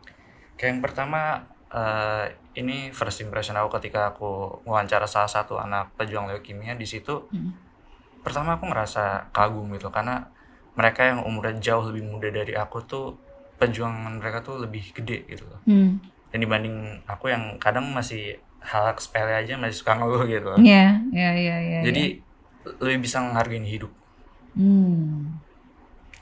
kayak 0.56 0.78
yang 0.78 0.82
pertama 0.86 1.42
eh, 1.74 2.26
ini 2.54 2.94
first 2.94 3.18
impression 3.22 3.58
aku 3.58 3.82
ketika 3.82 4.14
aku 4.14 4.62
wawancara 4.62 5.10
salah 5.10 5.26
satu 5.26 5.58
anak 5.58 5.90
pejuang 5.98 6.30
leukemia 6.30 6.78
di 6.78 6.86
situ 6.86 7.26
Hmm. 7.34 7.58
pertama 8.22 8.62
aku 8.62 8.70
merasa 8.70 9.26
kagum 9.34 9.66
gitu. 9.74 9.90
Karena 9.90 10.30
mereka 10.74 11.02
yang 11.10 11.26
umurnya 11.26 11.58
jauh 11.58 11.90
lebih 11.90 12.06
muda 12.06 12.30
dari 12.30 12.54
aku 12.54 12.78
tuh 12.86 13.18
perjuangan 13.62 14.18
mereka 14.18 14.42
tuh 14.42 14.58
lebih 14.58 14.90
gede 14.92 15.22
gitu 15.28 15.46
loh 15.46 15.62
Hmm. 15.64 16.02
dan 16.30 16.38
dibanding 16.40 16.78
aku 17.06 17.30
yang 17.30 17.56
kadang 17.56 17.86
masih 17.88 18.36
hal 18.60 18.90
sepele 18.96 19.30
aja 19.36 19.54
masih 19.56 19.78
suka 19.78 19.94
ngeluh 19.96 20.22
gitu 20.24 20.48
loh. 20.48 20.58
Ya, 20.58 20.98
ya, 21.12 21.30
ya, 21.32 21.58
ya. 21.60 21.80
jadi 21.84 22.18
lebih 22.78 23.06
bisa 23.06 23.18
menghargai 23.20 23.58
hidup 23.60 23.90
hmm. 24.54 25.38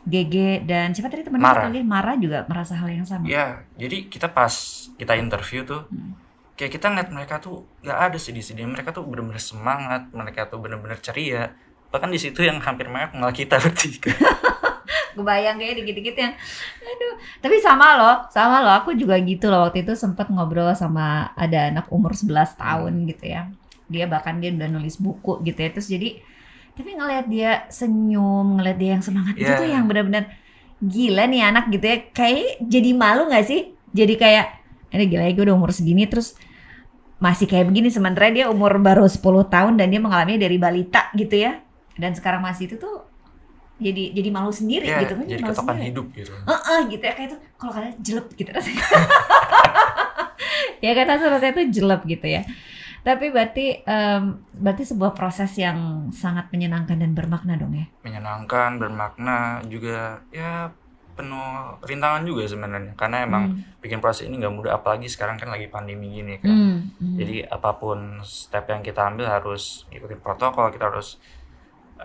GG 0.02 0.36
dan 0.66 0.92
siapa 0.92 1.08
tadi 1.08 1.22
teman 1.22 1.38
Mara. 1.38 1.68
lagi 1.68 1.82
Mara 1.82 2.16
juga 2.16 2.44
merasa 2.46 2.74
hal 2.74 2.90
yang 2.90 3.04
sama. 3.04 3.24
ya 3.24 3.64
jadi 3.76 4.08
kita 4.08 4.28
pas 4.30 4.52
kita 4.96 5.16
interview 5.16 5.64
tuh 5.64 5.84
Hmm. 5.86 6.16
kayak 6.56 6.72
kita 6.74 6.88
ngeliat 6.88 7.10
mereka 7.10 7.36
tuh 7.38 7.64
nggak 7.80 8.00
ada 8.06 8.18
sedih-sedih 8.18 8.66
mereka 8.66 8.92
tuh 8.92 9.04
bener-bener 9.04 9.40
semangat 9.40 10.08
mereka 10.10 10.44
tuh 10.46 10.58
bener-bener 10.58 10.98
ceria 10.98 11.52
bahkan 11.88 12.08
di 12.08 12.18
situ 12.18 12.40
yang 12.40 12.60
hampir 12.60 12.86
banyak 12.86 13.12
kenal 13.12 13.32
kita 13.32 13.56
bertiga 13.64 14.12
Kebayang 15.18 15.58
kayak 15.58 15.76
dikit-dikit 15.82 16.16
yang 16.18 16.34
aduh. 16.82 17.16
Tapi 17.42 17.56
sama 17.62 17.98
loh, 17.98 18.18
sama 18.30 18.62
loh. 18.62 18.74
Aku 18.84 18.94
juga 18.94 19.18
gitu 19.22 19.50
loh 19.50 19.70
waktu 19.70 19.82
itu 19.88 19.94
sempat 19.98 20.30
ngobrol 20.30 20.70
sama 20.78 21.34
ada 21.34 21.72
anak 21.74 21.90
umur 21.90 22.14
11 22.14 22.58
tahun 22.58 22.94
gitu 23.10 23.26
ya. 23.26 23.50
Dia 23.90 24.06
bahkan 24.06 24.38
dia 24.38 24.54
udah 24.54 24.70
nulis 24.70 25.02
buku 25.02 25.42
gitu 25.46 25.60
ya. 25.60 25.70
Terus 25.74 25.90
jadi 25.90 26.10
tapi 26.80 26.96
ngelihat 26.96 27.26
dia 27.28 27.52
senyum, 27.68 28.56
ngelihat 28.56 28.78
dia 28.80 28.90
yang 28.96 29.04
semangat 29.04 29.36
itu 29.36 29.52
Yeah. 29.52 29.60
tuh 29.60 29.68
yang 29.68 29.84
benar-benar 29.90 30.32
gila 30.80 31.28
nih 31.28 31.42
anak 31.44 31.66
gitu 31.74 31.86
ya. 31.86 31.98
Kayak 32.16 32.64
jadi 32.64 32.90
malu 32.96 33.28
nggak 33.28 33.46
sih? 33.50 33.76
Jadi 33.92 34.14
kayak 34.16 34.46
ini 34.94 35.06
gila 35.10 35.24
ya 35.28 35.34
gue 35.34 35.44
udah 35.50 35.58
umur 35.58 35.74
segini 35.74 36.06
terus 36.06 36.40
masih 37.20 37.52
kayak 37.52 37.68
begini 37.68 37.92
sementara 37.92 38.32
dia 38.32 38.48
umur 38.48 38.80
baru 38.80 39.04
10 39.04 39.20
tahun 39.52 39.74
dan 39.76 39.92
dia 39.92 40.00
mengalaminya 40.00 40.48
dari 40.48 40.56
balita 40.56 41.12
gitu 41.18 41.36
ya. 41.36 41.60
Dan 42.00 42.16
sekarang 42.16 42.40
masih 42.40 42.72
itu 42.72 42.80
tuh 42.80 43.09
jadi 43.80 44.04
jadi 44.12 44.30
malu 44.30 44.52
sendiri 44.52 44.86
ya 44.86 45.00
gitu 45.00 45.14
kan 45.14 45.26
jadi 45.26 45.40
malu 45.40 45.52
ketokan 45.52 45.68
sendiri. 45.74 45.90
hidup 45.90 46.06
gitu 46.14 46.32
Heeh, 46.46 46.80
gitu 46.90 47.02
ya 47.02 47.14
kayak 47.14 47.28
itu 47.28 47.38
kalau 47.56 47.72
kalian 47.72 47.94
jelek 47.98 48.28
gitu 48.34 48.50
rasanya. 48.50 48.84
ya 50.80 50.92
kan 50.94 51.06
rasanya 51.08 51.54
tuh 51.54 51.68
jelek 51.70 52.02
gitu 52.06 52.28
ya. 52.30 52.42
Tapi 53.00 53.26
berarti 53.30 53.66
em, 53.82 54.24
berarti 54.54 54.84
sebuah 54.86 55.12
proses 55.14 55.56
yang 55.56 55.80
sangat 56.14 56.52
menyenangkan 56.52 56.96
dan 56.96 57.12
bermakna 57.14 57.56
dong 57.56 57.72
ya. 57.74 57.88
menyenangkan 58.02 58.76
bermakna 58.76 59.38
juga 59.66 60.20
ya 60.30 60.68
penuh 61.14 61.52
rintangan 61.82 62.24
juga 62.24 62.44
sebenarnya 62.46 62.96
karena 62.96 63.18
emang 63.22 63.44
Hmm. 63.50 63.60
bikin 63.80 64.00
proses 64.00 64.24
ini 64.24 64.36
nggak 64.38 64.52
mudah 64.54 64.72
apalagi 64.74 65.06
sekarang 65.06 65.36
kan 65.36 65.48
lagi 65.48 65.68
pandemi 65.68 66.12
gini 66.14 66.36
kan 66.38 66.48
Hmm, 66.48 66.78
hmm. 66.94 67.16
jadi 67.18 67.36
apa 67.50 67.76
pun 67.76 68.00
step 68.22 68.64
yang 68.66 68.80
kita 68.80 69.04
ambil 69.06 69.28
harus 69.28 69.84
ikutin 69.90 70.16
protokol 70.18 70.68
kita 70.70 70.88
harus 70.88 71.20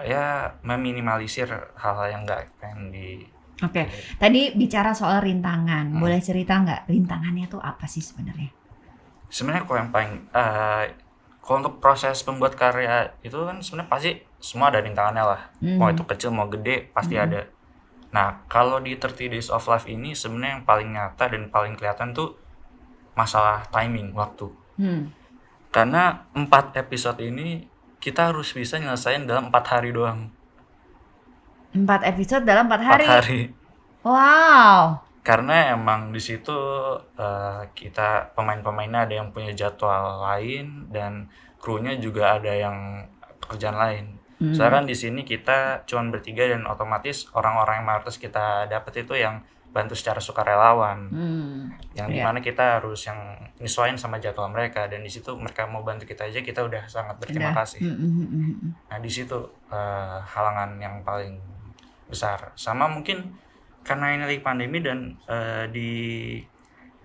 ya 0.02 0.24
meminimalisir 0.60 1.46
hal-hal 1.76 2.06
yang 2.08 2.22
nggak 2.24 2.50
pengen 2.58 2.90
di 2.90 3.22
Oke, 3.62 3.86
tadi 4.18 4.50
bicara 4.50 4.90
soal 4.90 5.22
rintangan, 5.22 5.94
Hmm. 5.94 6.02
boleh 6.02 6.18
cerita 6.18 6.58
nggak 6.58 6.90
rintangannya 6.90 7.46
tuh 7.46 7.62
apa 7.62 7.86
sih 7.86 8.02
sebenarnya? 8.02 8.50
sebenarnya 9.24 9.62
kalau 9.62 9.78
yang 9.78 9.90
paling 9.90 10.12
eh, 10.28 10.84
kalau 11.38 11.56
untuk 11.60 11.76
proses 11.76 12.22
pembuat 12.22 12.54
karya 12.54 13.14
itu 13.20 13.34
kan 13.36 13.58
sebenarnya 13.58 13.90
pasti 13.90 14.10
semua 14.38 14.68
ada 14.68 14.78
rintangannya 14.78 15.24
lah 15.24 15.42
Hmm. 15.58 15.74
mau 15.76 15.86
itu 15.88 16.02
kecil 16.02 16.30
mau 16.30 16.46
gede 16.46 16.90
pasti 16.90 17.14
Hmm. 17.14 17.24
ada 17.24 17.40
nah 18.10 18.46
kalau 18.46 18.78
di 18.78 18.94
30 18.94 19.26
Days 19.28 19.50
of 19.50 19.62
Life 19.64 19.86
ini 19.86 20.14
sebenarnya 20.14 20.58
yang 20.58 20.64
paling 20.64 20.88
nyata 20.88 21.24
dan 21.26 21.46
paling 21.48 21.74
kelihatan 21.74 22.10
tuh 22.10 22.34
masalah 23.12 23.62
timing 23.68 24.10
waktu 24.12 24.50
Hmm. 24.76 25.10
karena 25.70 26.26
empat 26.32 26.74
episode 26.76 27.18
ini 27.20 27.66
kita 28.04 28.28
harus 28.28 28.52
bisa 28.52 28.76
nyelesain 28.76 29.24
dalam 29.24 29.48
empat 29.48 29.64
hari 29.72 29.96
doang 29.96 30.28
Empat 31.72 32.04
episode 32.04 32.44
dalam 32.44 32.68
empat 32.68 32.80
empat 32.84 32.92
hari. 32.92 33.06
hari 33.08 33.42
Wow. 34.04 35.00
karena 35.24 35.72
emang 35.72 36.12
di 36.12 36.20
situ 36.20 36.52
eh, 37.16 37.62
kita 37.72 38.36
pemain-pemainnya 38.36 39.08
ada 39.08 39.14
yang 39.16 39.32
punya 39.32 39.56
jadwal 39.56 40.20
lain 40.20 40.92
dan 40.92 41.32
krunya 41.56 41.96
juga 41.96 42.36
ada 42.36 42.52
yang 42.52 43.08
pekerjaan 43.40 43.80
lain. 43.80 44.04
Hmm. 44.36 44.52
Soalnya 44.52 44.84
kan 44.84 44.84
di 44.84 44.92
sini 44.92 45.24
kita 45.24 45.88
cuman 45.88 46.12
bertiga 46.12 46.44
dan 46.44 46.68
otomatis 46.68 47.24
orang-orang 47.32 47.80
yang 47.80 47.86
mayoritas 47.88 48.20
kita 48.20 48.68
dapet 48.68 49.08
itu 49.08 49.16
yang 49.16 49.40
bantu 49.74 49.98
secara 49.98 50.22
sukarelawan. 50.22 51.10
Hmm. 51.10 51.74
Yang 51.98 52.08
Iya. 52.08 52.14
di 52.14 52.20
mana 52.22 52.38
kita 52.38 52.78
harus 52.78 53.02
yang 53.10 53.18
nyesuaiin 53.58 53.98
sama 53.98 54.22
jadwal 54.22 54.46
mereka 54.54 54.86
dan 54.86 55.02
di 55.02 55.10
situ 55.10 55.34
mereka 55.34 55.66
mau 55.66 55.82
bantu 55.82 56.06
kita 56.06 56.30
aja 56.30 56.38
kita 56.40 56.62
udah 56.62 56.86
sangat 56.86 57.18
berterima 57.18 57.50
Udah. 57.50 57.66
kasih. 57.66 57.82
Hmm, 57.82 57.98
hmm, 57.98 58.26
hmm. 58.30 58.70
Nah 58.94 58.98
di 59.02 59.10
situ 59.10 59.38
eh, 59.74 60.18
halangan 60.22 60.78
yang 60.78 61.02
paling 61.02 61.34
besar. 62.06 62.54
Sama 62.54 62.86
mungkin 62.86 63.34
karena 63.82 64.14
ini 64.14 64.22
lagi 64.30 64.40
pandemi 64.40 64.78
dan 64.78 65.18
eh, 65.26 65.66
di 65.68 65.90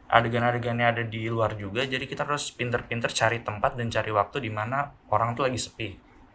adegan-adegannya 0.10 0.86
ada 0.90 1.04
di 1.06 1.30
luar 1.30 1.54
juga, 1.54 1.86
jadi 1.86 2.02
kita 2.10 2.26
harus 2.26 2.50
pinter-pinter 2.50 3.14
cari 3.14 3.46
tempat 3.46 3.78
dan 3.78 3.94
cari 3.94 4.10
waktu 4.10 4.42
di 4.42 4.50
mana 4.50 4.90
orang 5.14 5.38
tuh 5.38 5.46
lagi 5.46 5.62
sepi. 5.62 5.90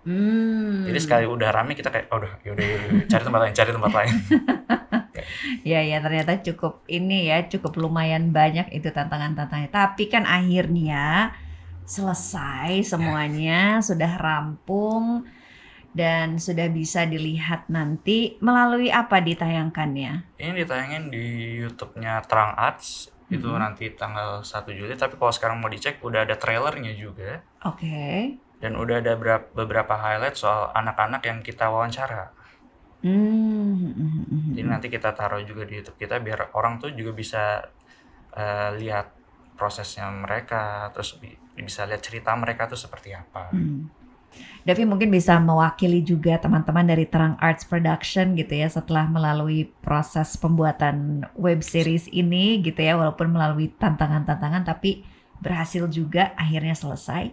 Hmm. 0.06 0.84
Jadi 0.86 0.98
sekali 1.00 1.24
udah 1.26 1.48
rame 1.50 1.74
kita 1.74 1.90
kayak, 1.90 2.12
oh, 2.12 2.20
udah, 2.22 2.38
yaudah, 2.44 2.60
yaudah, 2.62 2.86
yaudah, 2.86 3.06
cari 3.10 3.22
tempat 3.24 3.40
lain, 3.40 3.54
cari 3.56 3.70
tempat 3.72 3.92
lain. 3.96 4.14
Ya 5.62 5.80
ya 5.80 6.00
ternyata 6.00 6.40
cukup 6.40 6.84
ini 6.86 7.28
ya 7.28 7.44
cukup 7.46 7.76
lumayan 7.76 8.30
banyak 8.30 8.70
itu 8.70 8.88
tantangan-tantangannya. 8.88 9.70
Tapi 9.70 10.08
kan 10.08 10.24
akhirnya 10.24 11.32
selesai 11.84 12.80
semuanya 12.86 13.78
sudah 13.78 14.16
rampung 14.16 15.28
dan 15.94 16.42
sudah 16.42 16.66
bisa 16.68 17.06
dilihat 17.06 17.68
nanti 17.68 18.34
melalui 18.40 18.90
apa 18.90 19.20
ditayangkannya? 19.20 20.40
Ini 20.40 20.52
ditayangin 20.58 21.12
di 21.12 21.24
YouTube-nya 21.62 22.24
Terang 22.26 22.56
Arts 22.58 23.14
itu 23.30 23.46
Mhm. 23.46 23.60
nanti 23.60 23.94
tanggal 23.94 24.42
1 24.42 24.74
Juli. 24.74 24.92
Tapi 24.94 25.14
kalau 25.14 25.30
sekarang 25.30 25.62
mau 25.62 25.70
dicek 25.70 26.02
udah 26.02 26.26
ada 26.26 26.34
trailernya 26.34 26.92
juga 26.92 27.40
Oke. 27.62 28.36
dan 28.58 28.74
udah 28.74 29.00
ada 29.00 29.14
berap- 29.14 29.54
beberapa 29.54 29.94
highlight 29.94 30.34
soal 30.34 30.74
anak-anak 30.74 31.22
yang 31.22 31.40
kita 31.40 31.70
wawancara. 31.70 32.34
Hmm, 33.04 33.76
hmm, 33.76 33.92
hmm, 34.00 34.24
hmm, 34.32 34.40
Jadi 34.56 34.68
nanti 34.68 34.86
kita 34.88 35.12
taruh 35.12 35.44
juga 35.44 35.68
di 35.68 35.76
YouTube 35.76 35.98
kita 36.00 36.16
biar 36.24 36.56
orang 36.56 36.80
tuh 36.80 36.90
juga 36.96 37.12
bisa 37.12 37.42
eh, 38.36 38.70
lihat 38.80 39.06
prosesnya 39.54 40.08
mereka, 40.10 40.90
terus 40.94 41.16
bi- 41.20 41.38
bisa 41.54 41.86
lihat 41.86 42.02
cerita 42.02 42.34
mereka 42.34 42.66
tuh 42.66 42.80
seperti 42.80 43.14
apa. 43.14 43.52
Hmm. 43.52 43.86
Davi 44.64 44.82
mungkin 44.88 45.12
bisa 45.12 45.36
mewakili 45.38 46.00
juga 46.02 46.40
teman-teman 46.40 46.88
dari 46.88 47.04
Terang 47.06 47.36
Arts 47.38 47.68
Production 47.68 48.34
gitu 48.34 48.56
ya 48.56 48.66
setelah 48.66 49.06
melalui 49.06 49.70
proses 49.84 50.34
pembuatan 50.40 51.28
web 51.36 51.60
series 51.60 52.08
ini 52.10 52.64
gitu 52.64 52.80
ya 52.80 52.96
walaupun 52.96 53.28
melalui 53.30 53.70
tantangan-tantangan 53.76 54.64
tapi 54.64 55.04
berhasil 55.44 55.84
juga 55.92 56.32
akhirnya 56.40 56.72
selesai. 56.72 57.30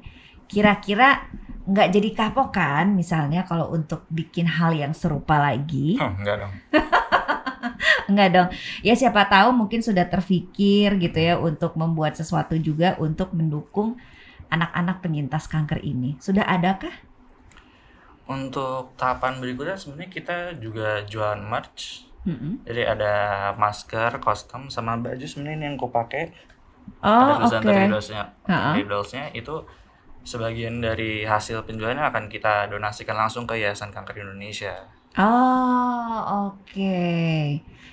Kira-kira 0.52 1.32
nggak 1.62 1.90
jadi 1.94 2.10
kapok 2.12 2.52
kan 2.52 2.92
misalnya 2.92 3.48
kalau 3.48 3.72
untuk 3.72 4.04
bikin 4.12 4.44
hal 4.50 4.76
yang 4.76 4.92
serupa 4.92 5.40
lagi? 5.40 5.96
Huh, 5.96 6.12
enggak 6.20 6.44
dong. 6.44 6.54
Enggak 8.12 8.30
dong. 8.36 8.50
Ya 8.84 8.92
siapa 8.98 9.24
tahu 9.32 9.56
mungkin 9.56 9.80
sudah 9.80 10.04
terfikir 10.04 11.00
gitu 11.00 11.16
ya 11.16 11.40
untuk 11.40 11.80
membuat 11.80 12.20
sesuatu 12.20 12.60
juga 12.60 13.00
untuk 13.00 13.32
mendukung 13.32 13.96
anak-anak 14.52 15.00
penyintas 15.00 15.48
kanker 15.48 15.80
ini. 15.80 16.20
Sudah 16.20 16.44
adakah? 16.44 16.92
Untuk 18.28 18.96
tahapan 19.00 19.40
berikutnya 19.40 19.80
sebenarnya 19.80 20.12
kita 20.12 20.38
juga 20.60 21.08
jualan 21.08 21.40
merch. 21.40 22.12
Mm-mm. 22.22 22.62
Jadi 22.68 22.82
ada 22.86 23.14
masker, 23.58 24.22
kostum, 24.22 24.70
sama 24.70 24.94
baju 25.00 25.26
sebenarnya 25.26 25.58
ini 25.58 25.66
yang 25.72 25.76
aku 25.80 25.90
pakai. 25.90 26.30
Oh, 27.02 27.10
ada 27.10 27.48
tulisan 27.48 27.62
oke. 27.64 27.70
dari 27.72 27.84
Dolls-nya. 27.90 28.24
Dari 28.46 28.82
Dolls-nya 28.86 29.24
itu 29.34 29.56
sebagian 30.22 30.80
dari 30.82 31.26
hasil 31.26 31.66
penjualannya 31.66 32.06
akan 32.08 32.26
kita 32.30 32.70
donasikan 32.70 33.18
langsung 33.18 33.50
ke 33.50 33.58
Yayasan 33.60 33.90
Kanker 33.90 34.22
Indonesia. 34.22 34.88
Oh, 35.20 36.52
oke. 36.52 37.08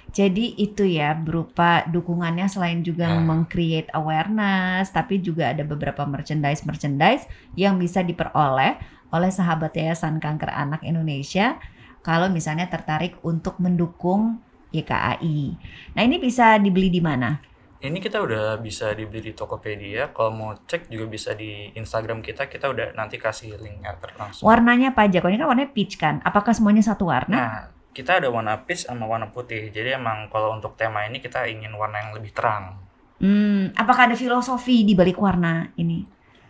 Jadi 0.09 0.57
itu 0.57 0.89
ya 0.89 1.13
berupa 1.13 1.85
dukungannya 1.85 2.49
selain 2.49 2.81
juga 2.81 3.13
Nah. 3.13 3.23
meng-create 3.23 3.93
awareness, 3.93 4.89
tapi 4.89 5.21
juga 5.21 5.53
ada 5.53 5.63
beberapa 5.63 6.09
merchandise-merchandise 6.09 7.29
yang 7.55 7.77
bisa 7.77 8.01
diperoleh 8.01 8.81
oleh 9.13 9.31
sahabat 9.33 9.77
Yayasan 9.77 10.21
Kanker 10.21 10.49
Anak 10.49 10.85
Indonesia 10.85 11.61
kalau 12.01 12.33
misalnya 12.33 12.71
tertarik 12.73 13.21
untuk 13.21 13.61
mendukung 13.61 14.41
YKAI. 14.73 15.57
Nah, 15.97 16.03
ini 16.05 16.17
bisa 16.21 16.57
dibeli 16.61 16.93
di 16.93 17.01
mana? 17.01 17.41
Ini 17.79 18.03
kita 18.03 18.19
udah 18.19 18.59
bisa 18.59 18.91
dibeli 18.91 19.31
di 19.31 19.33
Tokopedia. 19.39 20.11
Kalau 20.11 20.35
mau 20.35 20.51
cek 20.59 20.91
juga 20.91 21.07
bisa 21.07 21.31
di 21.39 21.71
Instagram 21.79 22.27
kita. 22.27 22.51
Kita 22.51 22.67
udah 22.67 22.91
nanti 22.99 23.23
kasih 23.23 23.55
linknya 23.55 23.95
langsung. 24.19 24.51
Warnanya 24.51 24.91
apa 24.91 25.07
aja? 25.07 25.23
Kalau 25.23 25.31
ini 25.31 25.39
kan 25.39 25.47
warnanya 25.47 25.71
peach 25.71 25.95
kan? 25.95 26.19
Apakah 26.27 26.51
semuanya 26.51 26.83
satu 26.83 27.07
warna? 27.07 27.37
Nah, 27.39 27.59
kita 27.95 28.19
ada 28.19 28.35
warna 28.35 28.59
peach 28.67 28.91
sama 28.91 29.07
warna 29.07 29.31
putih. 29.31 29.71
Jadi 29.71 29.95
emang 29.95 30.27
kalau 30.27 30.59
untuk 30.59 30.75
tema 30.75 31.07
ini 31.07 31.23
kita 31.23 31.47
ingin 31.47 31.71
warna 31.79 32.03
yang 32.03 32.11
lebih 32.19 32.35
terang. 32.35 32.83
Hmm, 33.23 33.71
apakah 33.79 34.11
ada 34.11 34.17
filosofi 34.19 34.83
di 34.83 34.99
balik 34.99 35.19
warna 35.19 35.71
ini? 35.79 36.03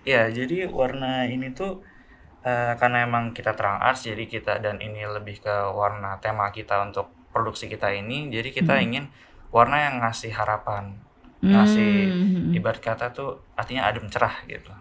Ya, 0.08 0.32
jadi 0.32 0.64
warna 0.68 1.28
ini 1.28 1.52
tuh 1.52 1.84
eh, 2.40 2.72
karena 2.80 3.04
emang 3.04 3.36
kita 3.36 3.52
terang 3.52 3.80
arts, 3.84 4.08
jadi 4.08 4.24
kita 4.24 4.64
dan 4.64 4.80
ini 4.80 5.04
lebih 5.04 5.44
ke 5.44 5.54
warna 5.76 6.16
tema 6.24 6.48
kita 6.48 6.80
untuk 6.80 7.12
produksi 7.32 7.68
kita 7.68 7.92
ini. 7.92 8.32
Jadi 8.32 8.48
kita 8.52 8.80
Hmm. 8.80 8.84
ingin 8.88 9.04
warna 9.48 9.76
yang 9.88 10.00
ngasih 10.00 10.32
harapan, 10.32 10.96
ngasih 11.38 11.90
Hmm. 12.08 12.50
ibarat 12.50 12.78
kata 12.78 13.10
tuh 13.10 13.46
artinya 13.54 13.86
adem 13.86 14.06
cerah 14.06 14.42
gitu. 14.44 14.72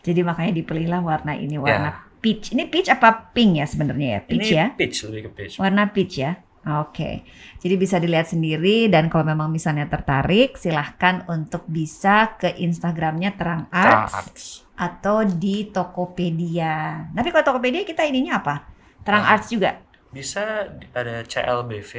Jadi 0.00 0.20
makanya 0.22 0.52
dipilihlah 0.54 1.00
warna 1.00 1.32
ini 1.32 1.56
warna 1.56 2.06
peach. 2.18 2.52
Ini 2.52 2.66
peach 2.66 2.88
apa 2.88 3.30
pink 3.30 3.58
ya 3.58 3.66
sebenarnya 3.66 4.08
ya? 4.08 4.20
Peach 4.22 4.38
ini 4.44 4.56
ya? 4.56 4.66
peach 4.72 4.96
lebih 5.04 5.20
ke 5.22 5.30
peach. 5.34 5.54
Warna 5.58 5.88
peach 5.88 6.16
ya. 6.16 6.40
Oke. 6.68 7.24
Jadi 7.56 7.74
bisa 7.74 7.96
dilihat 7.96 8.28
sendiri 8.28 8.86
dan 8.86 9.08
kalau 9.08 9.24
memang 9.24 9.48
misalnya 9.48 9.86
tertarik 9.86 10.52
silahkan 10.54 11.24
untuk 11.26 11.64
bisa 11.64 12.36
ke 12.36 12.52
Instagramnya 12.58 13.32
Terang 13.34 13.64
Terang 13.70 14.04
Arts, 14.04 14.12
arts. 14.14 14.44
atau 14.76 15.24
di 15.24 15.64
Tokopedia. 15.66 17.08
Tapi 17.10 17.28
kalau 17.30 17.44
Tokopedia 17.46 17.82
kita 17.82 18.04
ininya 18.04 18.36
apa? 18.38 18.68
Terang 19.00 19.24
Ah. 19.24 19.32
Arts 19.32 19.48
juga. 19.48 19.80
Bisa 20.08 20.68
ada 20.92 21.22
CLBV 21.22 21.92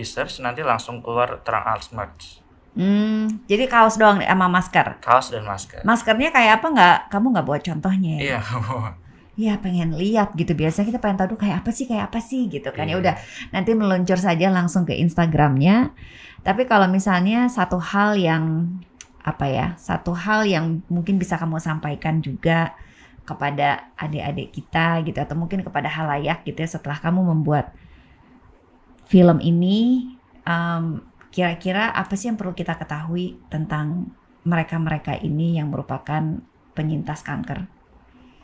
di 0.00 0.08
search 0.08 0.40
nanti 0.40 0.64
langsung 0.64 1.04
keluar 1.04 1.44
terang 1.44 1.68
arts 1.68 1.92
merch. 1.92 2.40
Hmm, 2.72 3.44
jadi 3.44 3.68
kaos 3.68 4.00
doang 4.00 4.24
sama 4.24 4.48
masker. 4.48 4.96
Kaos 5.04 5.28
dan 5.28 5.44
masker. 5.44 5.84
Maskernya 5.84 6.32
kayak 6.32 6.62
apa 6.62 6.66
nggak? 6.72 6.96
Kamu 7.12 7.26
nggak 7.36 7.46
buat 7.46 7.60
contohnya? 7.60 8.16
ya? 8.16 8.20
Iya, 8.24 8.40
Iya 9.40 9.56
pengen 9.56 9.96
lihat 9.96 10.36
gitu 10.36 10.52
biasanya 10.52 10.92
kita 10.92 11.00
pengen 11.00 11.16
tahu 11.16 11.32
dulu 11.32 11.48
kayak 11.48 11.64
apa 11.64 11.70
sih 11.72 11.88
kayak 11.88 12.12
apa 12.12 12.20
sih 12.20 12.52
gitu 12.52 12.76
kan 12.76 12.84
ya 12.84 12.92
Iya. 12.92 13.00
udah 13.00 13.14
nanti 13.56 13.70
meluncur 13.72 14.20
saja 14.20 14.52
langsung 14.52 14.84
ke 14.84 14.92
Instagramnya 14.92 15.96
tapi 16.44 16.68
kalau 16.68 16.84
misalnya 16.92 17.48
satu 17.48 17.80
hal 17.80 18.20
yang 18.20 18.68
apa 19.24 19.48
ya 19.48 19.66
satu 19.80 20.12
hal 20.12 20.44
yang 20.44 20.84
mungkin 20.92 21.16
bisa 21.16 21.40
kamu 21.40 21.56
sampaikan 21.56 22.20
juga 22.20 22.76
kepada 23.24 23.88
adik-adik 23.96 24.52
kita 24.52 25.00
gitu 25.08 25.16
atau 25.16 25.36
mungkin 25.40 25.64
kepada 25.64 25.88
halayak 25.88 26.44
gitu 26.44 26.60
ya 26.60 26.68
setelah 26.68 27.00
kamu 27.00 27.24
membuat 27.32 27.72
film 29.10 29.38
ini 29.52 29.76
em, 30.46 30.84
kira-kira 31.34 31.84
apa 32.00 32.12
sih 32.18 32.26
yang 32.30 32.38
perlu 32.40 32.54
kita 32.60 32.74
ketahui 32.80 33.26
tentang 33.52 33.86
mereka-mereka 34.50 35.12
ini 35.28 35.46
yang 35.58 35.68
merupakan 35.72 36.22
penyintas 36.76 37.20
kanker 37.28 37.60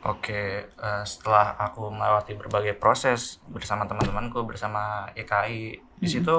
Oke, 0.05 0.41
eh, 0.69 1.03
setelah 1.11 1.57
aku 1.57 1.89
melewati 1.89 2.37
berbagai 2.37 2.77
proses 2.83 3.41
bersama 3.49 3.83
teman-temanku, 3.89 4.39
bersama 4.49 4.81
YKI, 5.17 5.63
di 6.01 6.07
Mhm. 6.07 6.13
situ 6.13 6.35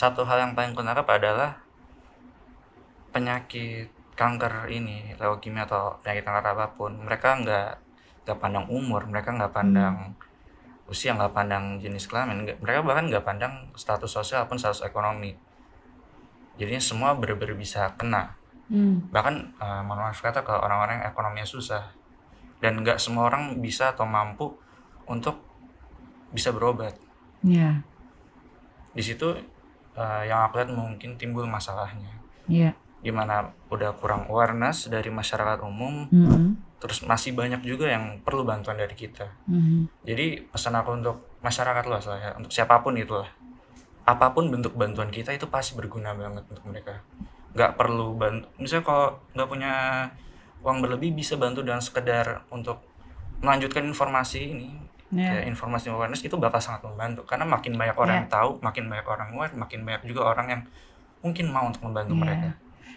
satu 0.00 0.20
hal 0.28 0.38
yang 0.44 0.52
paling 0.56 0.72
kunangkap 0.76 1.08
adalah 1.18 1.50
penyakit 3.14 3.86
kanker 4.20 4.54
ini, 4.78 4.98
leukemia 5.20 5.64
atau 5.68 5.82
penyakit 6.04 6.24
kanker 6.26 6.44
apa 6.54 6.66
pun, 6.76 6.92
mereka 7.06 7.28
nggak 7.42 7.68
nggak 8.24 8.38
pandang 8.42 8.66
umur, 8.78 9.02
mereka 9.12 9.30
nggak 9.36 9.54
pandang 9.58 9.96
usia, 10.90 11.14
nggak 11.14 11.32
pandang 11.32 11.78
jenis 11.78 12.10
kelamin, 12.10 12.44
mereka 12.58 12.80
bahkan 12.82 13.08
nggak 13.08 13.24
pandang 13.24 13.70
status 13.78 14.10
sosial 14.10 14.44
ataupun 14.44 14.58
status 14.58 14.82
ekonomi. 14.82 15.34
Jadinya 16.60 16.82
semua 16.82 17.16
benar-benar 17.16 17.56
bisa 17.56 17.92
kena. 17.96 18.38
Hmm. 18.72 19.04
bahkan 19.12 19.52
mohon 19.84 20.00
maaf 20.00 20.24
kata 20.24 20.40
ke 20.40 20.48
orang-orang 20.48 21.04
yang 21.04 21.12
ekonominya 21.12 21.44
susah 21.44 21.92
dan 22.64 22.80
nggak 22.80 22.96
semua 22.96 23.28
orang 23.28 23.60
bisa 23.60 23.92
atau 23.92 24.08
mampu 24.08 24.48
untuk 25.04 25.44
bisa 26.32 26.48
berobat 26.56 26.96
Ya, 27.42 27.82
di 28.94 29.02
situ 29.02 29.34
eh, 29.98 30.22
yang 30.30 30.46
aku 30.46 30.62
lihat 30.62 30.70
mungkin 30.70 31.18
timbul 31.18 31.42
masalahnya 31.42 32.06
ya. 32.46 32.70
Di 33.02 33.10
mana 33.10 33.42
udah 33.68 33.92
kurang 33.94 34.24
awareness 34.26 34.86
dari 34.86 35.10
masyarakat 35.10 35.58
umum 35.60 36.06
Mhm, 36.06 36.78
terus 36.78 37.02
masih 37.02 37.30
banyak 37.32 37.60
juga 37.60 37.86
yang 37.86 38.18
perlu 38.20 38.42
bantuan 38.42 38.74
dari 38.74 38.94
kita. 38.94 39.26
Mhm. 39.44 39.90
jadi 40.02 40.46
pesan 40.46 40.74
aku 40.74 40.90
untuk 40.94 41.16
masyarakat 41.38 41.84
luas 41.84 42.06
lah 42.06 42.18
ya 42.18 42.30
untuk 42.32 42.48
siapa 42.48 42.78
pun 42.78 42.94
itulah 42.94 43.26
apa 44.02 44.30
pun 44.30 44.48
bentuk 44.48 44.74
bantuan 44.74 45.08
kita 45.08 45.30
itu 45.30 45.46
pasti 45.46 45.74
berguna 45.74 46.10
banget 46.12 46.42
untuk 46.44 46.62
mereka. 46.64 47.02
Nggak 47.52 47.74
perlu 47.76 48.14
bantu 48.14 48.46
misalnya 48.56 48.82
kalau 48.82 49.06
nggak 49.30 49.48
punya 49.48 49.72
uang 50.62 50.78
berlebih 50.80 51.10
bisa 51.12 51.34
bantu 51.34 51.60
dengan 51.60 51.78
sekedar 51.78 52.46
untuk 52.48 52.78
melanjutkan 53.40 53.82
informasi 53.84 54.40
ini. 54.48 54.70
Ya. 55.12 55.28
kayak 55.28 55.44
informasi 55.46 55.92
awareness 55.92 56.24
itu 56.24 56.40
bakal 56.40 56.56
sangat 56.56 56.88
membantu 56.88 57.20
karena 57.28 57.44
makin 57.44 57.76
banyak 57.76 57.92
orang 57.92 58.24
yang 58.24 58.30
tahu 58.32 58.56
makin 58.64 58.88
banyak 58.88 59.04
orang 59.04 59.28
aware 59.36 59.52
makin 59.52 59.84
banyak 59.84 60.08
juga 60.08 60.24
orang 60.24 60.46
yang 60.48 60.62
mungkin 61.20 61.52
mau 61.52 61.68
untuk 61.68 61.84
membantu 61.84 62.16
Iya. 62.16 62.22
mereka 62.24 62.48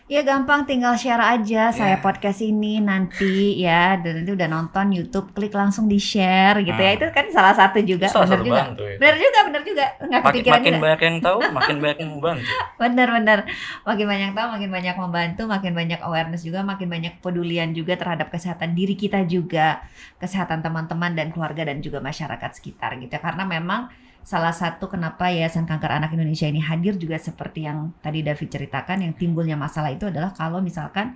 Ya 0.06 0.22
gampang 0.22 0.70
tinggal 0.70 0.94
share 0.94 1.18
aja 1.18 1.74
saya 1.74 1.98
Iya. 1.98 2.06
podcast 2.06 2.38
ini 2.38 2.78
nanti 2.78 3.58
ya. 3.58 3.98
Dan 3.98 4.22
nanti 4.22 4.38
udah 4.38 4.46
nonton 4.46 4.94
YouTube 4.94 5.34
klik 5.34 5.50
langsung 5.50 5.90
di 5.90 5.98
share 5.98 6.62
gitu 6.62 6.78
ya. 6.78 6.94
Hmm. 6.94 6.98
itu 7.02 7.06
kan 7.10 7.26
salah 7.34 7.58
satu 7.58 7.82
juga 7.82 8.06
salah 8.06 8.30
benar 8.30 8.38
satu 8.38 8.46
juga. 8.46 8.60
bantu 8.62 8.84
ya. 8.86 8.98
Benar 9.02 9.16
juga 9.18 9.40
benar 9.50 9.62
juga. 9.66 9.86
Nggak 9.98 10.22
makin, 10.22 10.22
kepikiran 10.30 10.54
makin 10.62 10.70
juga. 10.70 10.84
banyak 10.86 11.02
yang 11.02 11.18
tahu 11.26 11.38
makin 11.58 11.76
banyak 11.82 11.98
yang 11.98 12.12
membantu. 12.14 12.46
Benar 12.78 13.08
benar 13.18 13.40
makin 13.82 14.06
banyak 14.06 14.30
tahu 14.32 14.48
makin 14.54 14.70
banyak 14.70 14.96
membantu 14.96 15.42
makin 15.50 15.74
banyak 15.74 16.00
awareness 16.06 16.42
juga 16.46 16.60
makin 16.62 16.88
banyak 16.88 17.14
pedulian 17.26 17.70
juga 17.74 17.94
terhadap 17.98 18.28
kesehatan 18.30 18.78
diri 18.78 18.94
kita 18.94 19.26
juga. 19.26 19.82
Kesehatan 20.22 20.62
teman-teman 20.62 21.18
dan 21.18 21.34
keluarga 21.34 21.66
dan 21.66 21.82
juga 21.82 21.98
masyarakat 21.98 22.52
sekitar 22.54 22.94
gitu. 23.02 23.18
Karena 23.18 23.42
memang 23.42 23.90
salah 24.26 24.50
satu 24.52 24.90
kenapa 24.90 25.30
Yayasan 25.30 25.70
Kanker 25.70 25.92
Anak 26.02 26.18
Indonesia 26.18 26.50
ini 26.50 26.58
hadir 26.58 26.98
juga 26.98 27.22
seperti 27.22 27.70
yang 27.70 27.94
tadi 28.02 28.26
David 28.26 28.50
ceritakan 28.50 29.06
yang 29.06 29.14
timbulnya 29.14 29.54
masalah 29.54 29.94
itu 29.94 30.10
adalah 30.10 30.34
kalau 30.34 30.66
misalkan 30.66 31.14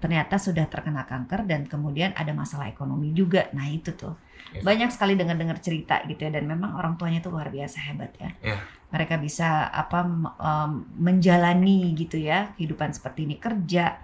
ternyata 0.00 0.40
sudah 0.40 0.64
terkena 0.68 1.04
kanker 1.04 1.44
dan 1.44 1.68
kemudian 1.68 2.16
ada 2.16 2.32
masalah 2.32 2.68
ekonomi 2.72 3.12
juga. 3.12 3.48
Nah 3.56 3.68
itu 3.68 3.92
tuh 3.96 4.16
Gitu. 4.50 4.64
banyak 4.66 4.88
sekali 4.90 5.14
dengar-dengar 5.14 5.60
cerita 5.62 6.00
gitu 6.08 6.26
ya 6.26 6.32
dan 6.32 6.48
memang 6.48 6.72
orang 6.74 6.96
tuanya 6.96 7.20
tuh 7.22 7.30
luar 7.36 7.52
biasa 7.52 7.76
hebat 7.86 8.10
ya. 8.18 8.30
Iya. 8.40 8.58
Mereka 8.90 9.20
bisa 9.20 9.68
apa 9.68 10.00
m- 10.02 10.32
em, 10.40 10.72
menjalani 10.96 11.92
gitu 11.94 12.16
ya 12.18 12.50
kehidupan 12.56 12.90
seperti 12.90 13.28
ini 13.28 13.36
kerja 13.38 14.00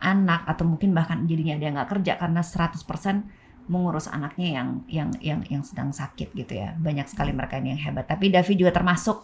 anak 0.00 0.48
atau 0.48 0.64
mungkin 0.64 0.96
bahkan 0.96 1.26
jadinya 1.28 1.58
dia 1.60 1.68
nggak 1.74 1.90
kerja 1.92 2.12
karena 2.16 2.40
100% 2.40 3.26
mengurus 3.70 4.10
anaknya 4.10 4.58
yang 4.58 4.68
yang 4.90 5.10
yang 5.22 5.40
yang 5.46 5.62
sedang 5.62 5.94
sakit 5.94 6.34
gitu 6.34 6.58
ya. 6.58 6.74
Banyak 6.74 7.06
sekali 7.06 7.30
mereka 7.30 7.62
ini 7.62 7.78
yang 7.78 7.82
hebat. 7.86 8.10
Tapi 8.10 8.26
Davi 8.34 8.58
juga 8.58 8.74
termasuk 8.74 9.22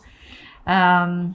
em, 0.63 1.35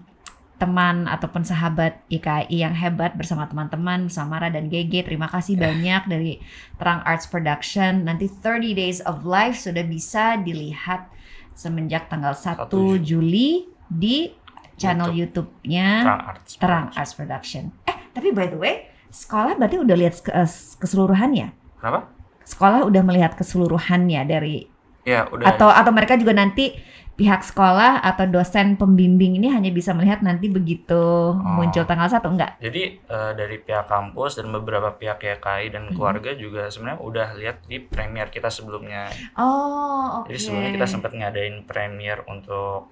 teman 0.56 1.10
ataupun 1.10 1.41
sahabat 1.41 2.06
IKI 2.08 2.62
yang 2.62 2.78
hebat 2.78 3.17
bersama 3.17 3.50
teman-teman 3.50 4.08
Samara 4.08 4.47
dan 4.47 4.71
GG. 4.71 5.10
Terima 5.10 5.26
kasih 5.28 5.58
banyak 5.60 6.08
dari 6.08 6.38
Terang 6.80 7.02
Arts 7.04 7.28
Production. 7.28 8.06
Nanti 8.06 8.30
30 8.30 8.78
Days 8.78 9.02
of 9.04 9.28
Life 9.28 9.60
sudah 9.60 9.82
bisa 9.84 10.38
dilihat 10.39 11.10
semenjak 11.58 12.08
tanggal 12.08 12.38
1 12.38 12.69
1 12.69 13.02
Juli 13.02 13.67
di 13.89 14.32
channel 14.78 15.12
YouTube-nya 15.12 15.89
Terang 16.06 16.21
Arts. 16.30 16.52
Terang 16.56 16.88
Arts 16.93 17.13
Production. 17.17 17.63
Eh, 17.89 17.97
tapi 18.13 18.30
by 18.30 18.47
the 18.47 18.60
way, 18.62 18.86
sekolah 19.10 19.58
berarti 19.58 19.82
udah 19.82 19.95
lihat 19.97 20.13
ke- 20.21 20.34
keseluruhannya. 20.78 21.58
Kenapa? 21.82 22.20
Sekolah 22.52 22.84
udah 22.84 23.02
melihat 23.02 23.32
keseluruhannya 23.34 24.22
dari 24.28 24.68
Ya 25.02 25.26
udah. 25.26 25.48
atau 25.50 25.72
atau 25.72 25.90
mereka 25.90 26.14
juga 26.14 26.36
nanti 26.36 26.76
pihak 27.12 27.42
sekolah 27.44 28.02
atau 28.02 28.26
dosen 28.26 28.76
pembimbing 28.76 29.38
ini 29.38 29.48
hanya 29.48 29.70
bisa 29.70 29.94
melihat 29.94 30.20
nanti 30.22 30.50
begitu 30.50 30.98
Oh. 31.32 31.38
muncul 31.54 31.86
tanggal 31.86 32.06
satu 32.08 32.28
enggak? 32.28 32.58
Jadi 32.60 32.98
eh, 33.00 33.32
dari 33.34 33.58
pihak 33.58 33.86
kampus 33.86 34.38
dan 34.38 34.50
beberapa 34.50 34.90
pihak 34.92 35.22
YKI 35.22 35.70
dan 35.70 35.84
Mhm. 35.88 35.94
keluarga 35.94 36.32
juga 36.36 36.68
sebenarnya 36.68 37.00
udah 37.00 37.28
lihat 37.36 37.58
di 37.66 37.78
premier 37.80 38.28
kita 38.28 38.50
sebelumnya. 38.50 39.08
Oh, 39.36 40.22
oke. 40.22 40.28
Jadi 40.28 40.40
sebelumnya 40.40 40.72
kita 40.74 40.88
sempat 40.88 41.12
ngadain 41.14 41.64
premier 41.64 42.22
untuk 42.26 42.90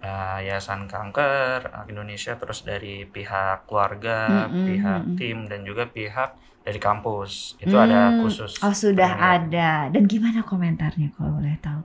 eh, 0.00 0.38
Yayasan 0.42 0.88
Kanker 0.88 1.58
Indonesia 1.86 2.32
terus 2.34 2.64
dari 2.64 3.04
pihak 3.04 3.66
keluarga, 3.66 4.48
Mm-mm, 4.48 4.66
pihak 4.66 5.00
mm-mm. 5.04 5.16
tim 5.16 5.38
dan 5.44 5.60
juga 5.62 5.84
pihak 5.86 6.30
dari 6.60 6.76
kampus. 6.76 7.56
Itu 7.58 7.76
ada 7.76 8.12
Hmm, 8.12 8.20
khusus. 8.20 8.60
Oh, 8.60 8.72
sudah 8.72 9.10
premier. 9.10 9.34
ada. 9.40 9.70
Dan 9.88 10.04
gimana 10.04 10.44
komentarnya 10.44 11.08
kalau 11.16 11.40
boleh 11.40 11.56
tahu? 11.60 11.80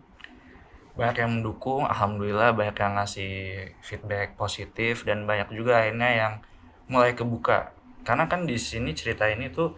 Banyak 0.95 1.17
yang 1.19 1.31
mendukung, 1.39 1.83
alhamdulillah 1.83 2.55
banyak 2.55 2.75
yang 2.79 2.93
ngasih 2.95 3.33
feedback 3.83 4.39
positif 4.39 5.03
dan 5.03 5.27
banyak 5.27 5.51
juga 5.51 5.83
akhirnya 5.83 6.07
yang 6.07 6.33
mulai 6.87 7.11
kebuka. 7.11 7.75
Karena 8.07 8.31
kan 8.31 8.47
di 8.47 8.55
sini 8.55 8.95
cerita 8.95 9.27
ini 9.27 9.51
tuh 9.51 9.75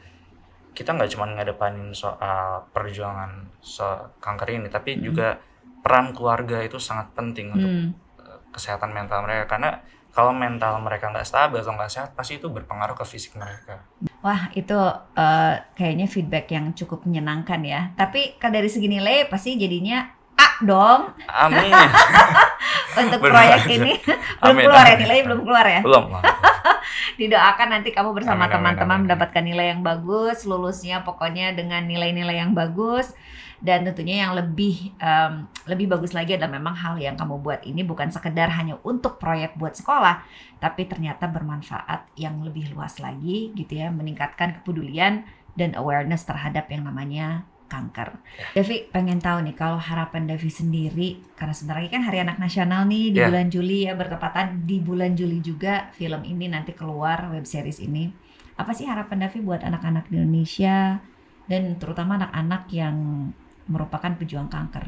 kita 0.77 0.93
nggak 0.93 1.09
cuma 1.09 1.25
ngedepanin 1.25 1.89
soal 1.89 2.69
perjuangan 2.69 3.49
soal 3.57 4.13
kanker 4.21 4.61
ini, 4.61 4.69
tapi 4.69 4.93
Mm. 4.93 5.01
juga 5.01 5.41
peran 5.81 6.13
keluarga 6.13 6.61
itu 6.61 6.77
sangat 6.77 7.09
penting 7.17 7.49
untuk 7.49 7.65
Hmm. 7.65 7.89
eh, 8.21 8.39
kesehatan 8.53 8.93
mental 8.93 9.25
mereka. 9.25 9.57
Karena 9.57 9.73
kalau 10.17 10.33
mental 10.33 10.81
mereka 10.81 11.13
nggak 11.13 11.29
stabil 11.29 11.61
atau 11.61 11.77
nggak 11.77 11.93
sehat, 11.93 12.09
pasti 12.17 12.41
itu 12.41 12.49
berpengaruh 12.49 12.97
ke 12.97 13.05
fisik 13.05 13.37
mereka. 13.37 13.85
Wah, 14.25 14.49
itu 14.57 14.73
eh, 15.13 15.53
kayaknya 15.77 16.09
feedback 16.09 16.49
yang 16.49 16.73
cukup 16.73 17.05
menyenangkan 17.05 17.61
ya. 17.61 17.93
Tapi 17.93 18.41
kalau 18.41 18.57
dari 18.57 18.65
segi 18.65 18.89
nilai 18.89 19.29
pasti 19.29 19.53
jadinya 19.61 20.09
A 20.37 20.57
dong 20.65 21.13
Amin. 21.29 21.69
untuk 23.05 23.21
Benar 23.21 23.33
proyek 23.33 23.61
aja. 23.61 23.73
ini. 23.77 23.93
belum 24.41 24.53
Amin, 24.57 24.65
keluar 24.65 24.85
ya 24.85 24.89
amin. 24.89 25.01
nilainya 25.05 25.23
belum 25.29 25.41
keluar 25.45 25.65
ya. 25.69 25.81
Belum. 25.85 26.05
Didoakan 27.21 27.67
nanti 27.77 27.89
kamu 27.93 28.09
bersama 28.17 28.49
teman-teman 28.49 29.05
mendapatkan 29.05 29.43
nilai 29.45 29.77
yang 29.77 29.85
bagus, 29.85 30.49
lulusnya 30.49 31.05
pokoknya 31.05 31.53
dengan 31.53 31.85
nilai-nilai 31.85 32.41
yang 32.41 32.57
bagus 32.57 33.13
dan 33.57 33.85
tentunya 33.89 34.27
yang 34.27 34.37
lebih 34.37 34.93
em, 35.01 35.49
lebih 35.65 35.89
bagus 35.89 36.13
lagi 36.13 36.37
adalah 36.37 36.57
memang 36.61 36.77
hal 36.77 36.95
yang 37.01 37.17
kamu 37.17 37.41
buat 37.41 37.61
ini 37.65 37.81
bukan 37.81 38.13
sekedar 38.13 38.53
hanya 38.53 38.77
untuk 38.85 39.17
proyek 39.17 39.57
buat 39.57 39.73
sekolah, 39.73 40.21
tapi 40.61 40.85
ternyata 40.85 41.25
bermanfaat 41.25 42.13
yang 42.17 42.41
lebih 42.45 42.69
luas 42.73 43.01
lagi 43.01 43.51
gitu 43.57 43.81
ya, 43.81 43.89
meningkatkan 43.89 44.61
kepedulian 44.61 45.25
dan 45.57 45.73
awareness 45.73 46.21
terhadap 46.21 46.69
yang 46.69 46.85
namanya 46.85 47.49
kanker. 47.67 48.15
Devi 48.55 48.87
pengen 48.89 49.19
tahu 49.19 49.43
nih 49.43 49.55
kalau 49.57 49.75
harapan 49.75 50.23
Devi 50.23 50.47
sendiri 50.47 51.19
karena 51.35 51.51
sebentar 51.51 51.83
lagi 51.83 51.91
kan 51.91 51.99
Hari 52.05 52.23
Anak 52.23 52.39
Nasional 52.39 52.87
nih 52.87 53.11
di 53.11 53.19
Ya. 53.19 53.27
bulan 53.27 53.47
Juli 53.51 53.89
ya 53.89 53.93
bertepatan 53.97 54.63
di 54.63 54.79
bulan 54.79 55.19
Juli 55.19 55.43
juga 55.43 55.91
film 55.91 56.23
ini 56.23 56.47
nanti 56.47 56.71
keluar 56.71 57.27
web 57.27 57.43
series 57.43 57.83
ini. 57.83 58.07
Apa 58.55 58.71
sih 58.71 58.87
harapan 58.87 59.27
Devi 59.27 59.43
buat 59.43 59.61
anak-anak 59.67 60.07
di 60.07 60.15
Indonesia 60.15 61.03
dan 61.51 61.75
terutama 61.75 62.15
anak-anak 62.15 62.71
yang 62.71 62.95
merupakan 63.67 64.11
pejuang 64.15 64.47
kanker? 64.47 64.87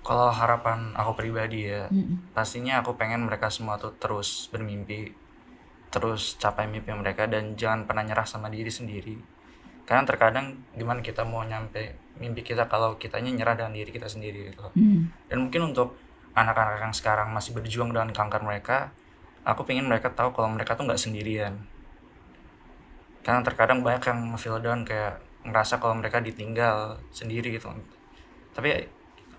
Kalau 0.00 0.32
harapan 0.32 0.96
aku 0.96 1.12
pribadi 1.12 1.68
ya, 1.68 1.86
Mm-mm. 1.92 2.32
pastinya 2.32 2.80
aku 2.80 2.96
pengen 2.96 3.28
mereka 3.28 3.52
semua 3.52 3.76
tuh 3.76 3.92
terus 4.00 4.48
bermimpi 4.48 5.12
terus 5.90 6.38
capai 6.38 6.70
mimpi 6.70 6.94
mereka 6.94 7.26
dan 7.26 7.58
jangan 7.58 7.84
pernah 7.84 8.06
nyerah 8.06 8.22
sama 8.22 8.46
diri 8.46 8.70
sendiri 8.70 9.18
karena 9.82 10.06
terkadang 10.06 10.54
gimana 10.78 11.02
kita 11.02 11.26
mau 11.26 11.42
nyampe 11.42 11.98
mimpi 12.22 12.46
kita 12.46 12.70
kalau 12.70 12.94
kitanya 12.94 13.34
nyerah 13.34 13.58
dengan 13.58 13.74
diri 13.74 13.90
kita 13.90 14.06
sendiri 14.06 14.54
gitu. 14.54 14.70
Mm. 14.78 15.10
dan 15.26 15.36
mungkin 15.42 15.74
untuk 15.74 15.98
anak-anak 16.38 16.78
yang 16.78 16.94
sekarang 16.94 17.34
masih 17.34 17.50
berjuang 17.58 17.90
dengan 17.90 18.14
kanker 18.14 18.38
mereka 18.46 18.94
aku 19.42 19.66
pengen 19.66 19.90
mereka 19.90 20.14
tahu 20.14 20.30
kalau 20.30 20.46
mereka 20.46 20.78
tuh 20.78 20.86
nggak 20.86 21.02
sendirian 21.02 21.58
karena 23.26 23.42
terkadang 23.42 23.82
banyak 23.82 24.06
yang 24.06 24.20
feel 24.38 24.62
down 24.62 24.86
kayak 24.86 25.18
ngerasa 25.42 25.76
kalau 25.76 25.94
mereka 25.94 26.18
ditinggal 26.18 27.00
sendiri 27.08 27.50
gitu 27.50 27.72
tapi 28.50 28.76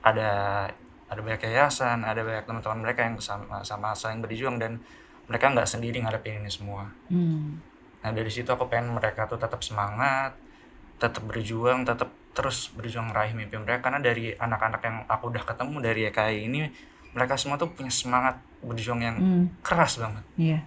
ada 0.02 0.66
ada 1.06 1.20
banyak 1.20 1.44
yayasan 1.44 2.02
ada 2.02 2.22
banyak 2.22 2.44
teman-teman 2.44 2.80
mereka 2.82 3.04
yang 3.04 3.16
sama 3.18 3.62
sama 3.62 3.92
saling 3.92 4.18
berjuang 4.20 4.58
dan 4.58 4.82
mereka 5.28 5.48
nggak 5.48 5.68
sendiri 5.68 6.00
ngadepin 6.00 6.42
ini 6.42 6.50
semua 6.50 6.90
Mm. 7.08 7.60
nah 8.02 8.10
dari 8.10 8.28
situ 8.28 8.48
aku 8.48 8.66
pengen 8.66 8.92
mereka 8.92 9.26
tuh 9.26 9.38
tetap 9.38 9.62
semangat 9.62 10.34
tetap 10.98 11.22
berjuang 11.22 11.84
tetap 11.84 12.10
terus 12.32 12.72
berjuang 12.72 13.12
meraih 13.12 13.32
mimpi 13.32 13.56
mereka 13.56 13.86
karena 13.86 14.00
dari 14.00 14.32
anak-anak 14.32 14.82
yang 14.82 14.98
aku 15.06 15.30
udah 15.30 15.44
ketemu 15.44 15.76
dari 15.80 16.00
YKI 16.08 16.38
ini 16.48 16.60
mereka 17.12 17.36
semua 17.36 17.60
tuh 17.60 17.68
punya 17.70 17.92
semangat 17.92 18.40
berjuang 18.60 19.00
yang 19.00 19.18
Mm. 19.18 19.46
keras 19.62 20.00
banget 20.00 20.24
Iya. 20.36 20.60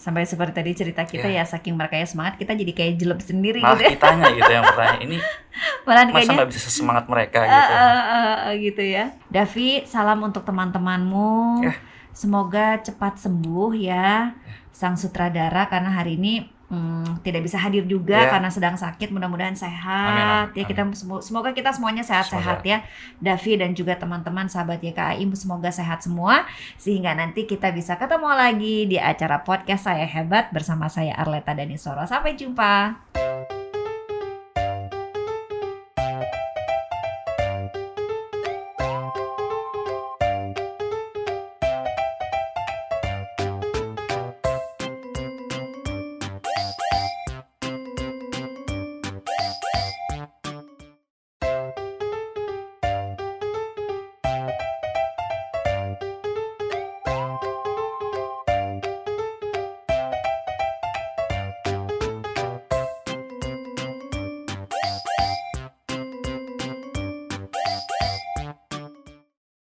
Sampai 0.00 0.24
seperti 0.24 0.56
tadi 0.56 0.72
cerita 0.72 1.04
kita 1.04 1.28
ya 1.28 1.44
Iya. 1.44 1.44
saking 1.46 1.76
mereka 1.76 1.92
ya 1.92 2.08
semangat 2.08 2.40
kita 2.40 2.56
jadi 2.56 2.72
kayak 2.72 2.92
jelek 2.96 3.20
sendiri 3.20 3.60
malah 3.60 3.76
gitu 3.76 3.84
ya. 3.84 3.90
kitanya 3.92 4.26
gitu 4.32 4.48
yang 4.50 4.64
bertanya 4.64 4.98
ini 4.98 5.16
Malah 5.86 6.02
masa 6.02 6.12
kayaknya 6.14 6.34
nggak 6.34 6.50
bisa 6.50 6.68
semangat 6.70 7.04
mereka 7.04 7.38
Eh, 7.38 7.46
gitu 7.46 7.68
eh, 7.70 7.84
eh, 7.84 8.36
eh, 8.40 8.54
gitu 8.62 8.82
ya. 8.82 9.04
Davi, 9.28 9.70
salam 9.84 10.18
untuk 10.20 10.42
teman-temanmu. 10.42 11.36
Ya. 11.62 11.74
Semoga 12.10 12.80
cepat 12.80 13.16
sembuh 13.16 13.70
ya, 13.72 14.32
sang 14.70 14.96
sutradara 14.96 15.68
karena 15.68 15.92
hari 15.92 16.16
ini 16.16 16.48
hmm, 16.70 17.20
tidak 17.20 17.42
bisa 17.42 17.58
hadir 17.58 17.84
juga 17.84 18.16
Ya. 18.16 18.30
karena 18.30 18.48
sedang 18.48 18.74
sakit. 18.74 19.10
Mudah-mudahan 19.10 19.52
sehat. 19.52 20.08
Amin, 20.08 20.24
amin, 20.24 20.46
Ya 20.54 20.64
kita 20.64 20.82
semo- 20.92 21.20
semoga 21.20 21.50
kita 21.50 21.70
semuanya 21.70 22.00
sehat-sehat 22.00 22.62
ya. 22.62 22.80
Davi 23.18 23.58
dan 23.58 23.74
juga 23.74 23.94
teman-teman 23.94 24.46
sahabat 24.46 24.80
YKI 24.80 25.26
semoga 25.34 25.68
sehat 25.68 26.00
semua 26.00 26.46
sehingga 26.76 27.12
nanti 27.12 27.44
kita 27.44 27.68
bisa 27.70 27.94
ketemu 27.94 28.30
lagi 28.30 28.86
di 28.86 28.96
acara 28.96 29.42
podcast 29.42 29.84
saya 29.84 30.06
hebat 30.06 30.48
bersama 30.50 30.86
saya 30.86 31.12
Arleta 31.12 31.52
Danisoro. 31.52 32.06
Sampai 32.06 32.34
jumpa. 32.34 33.29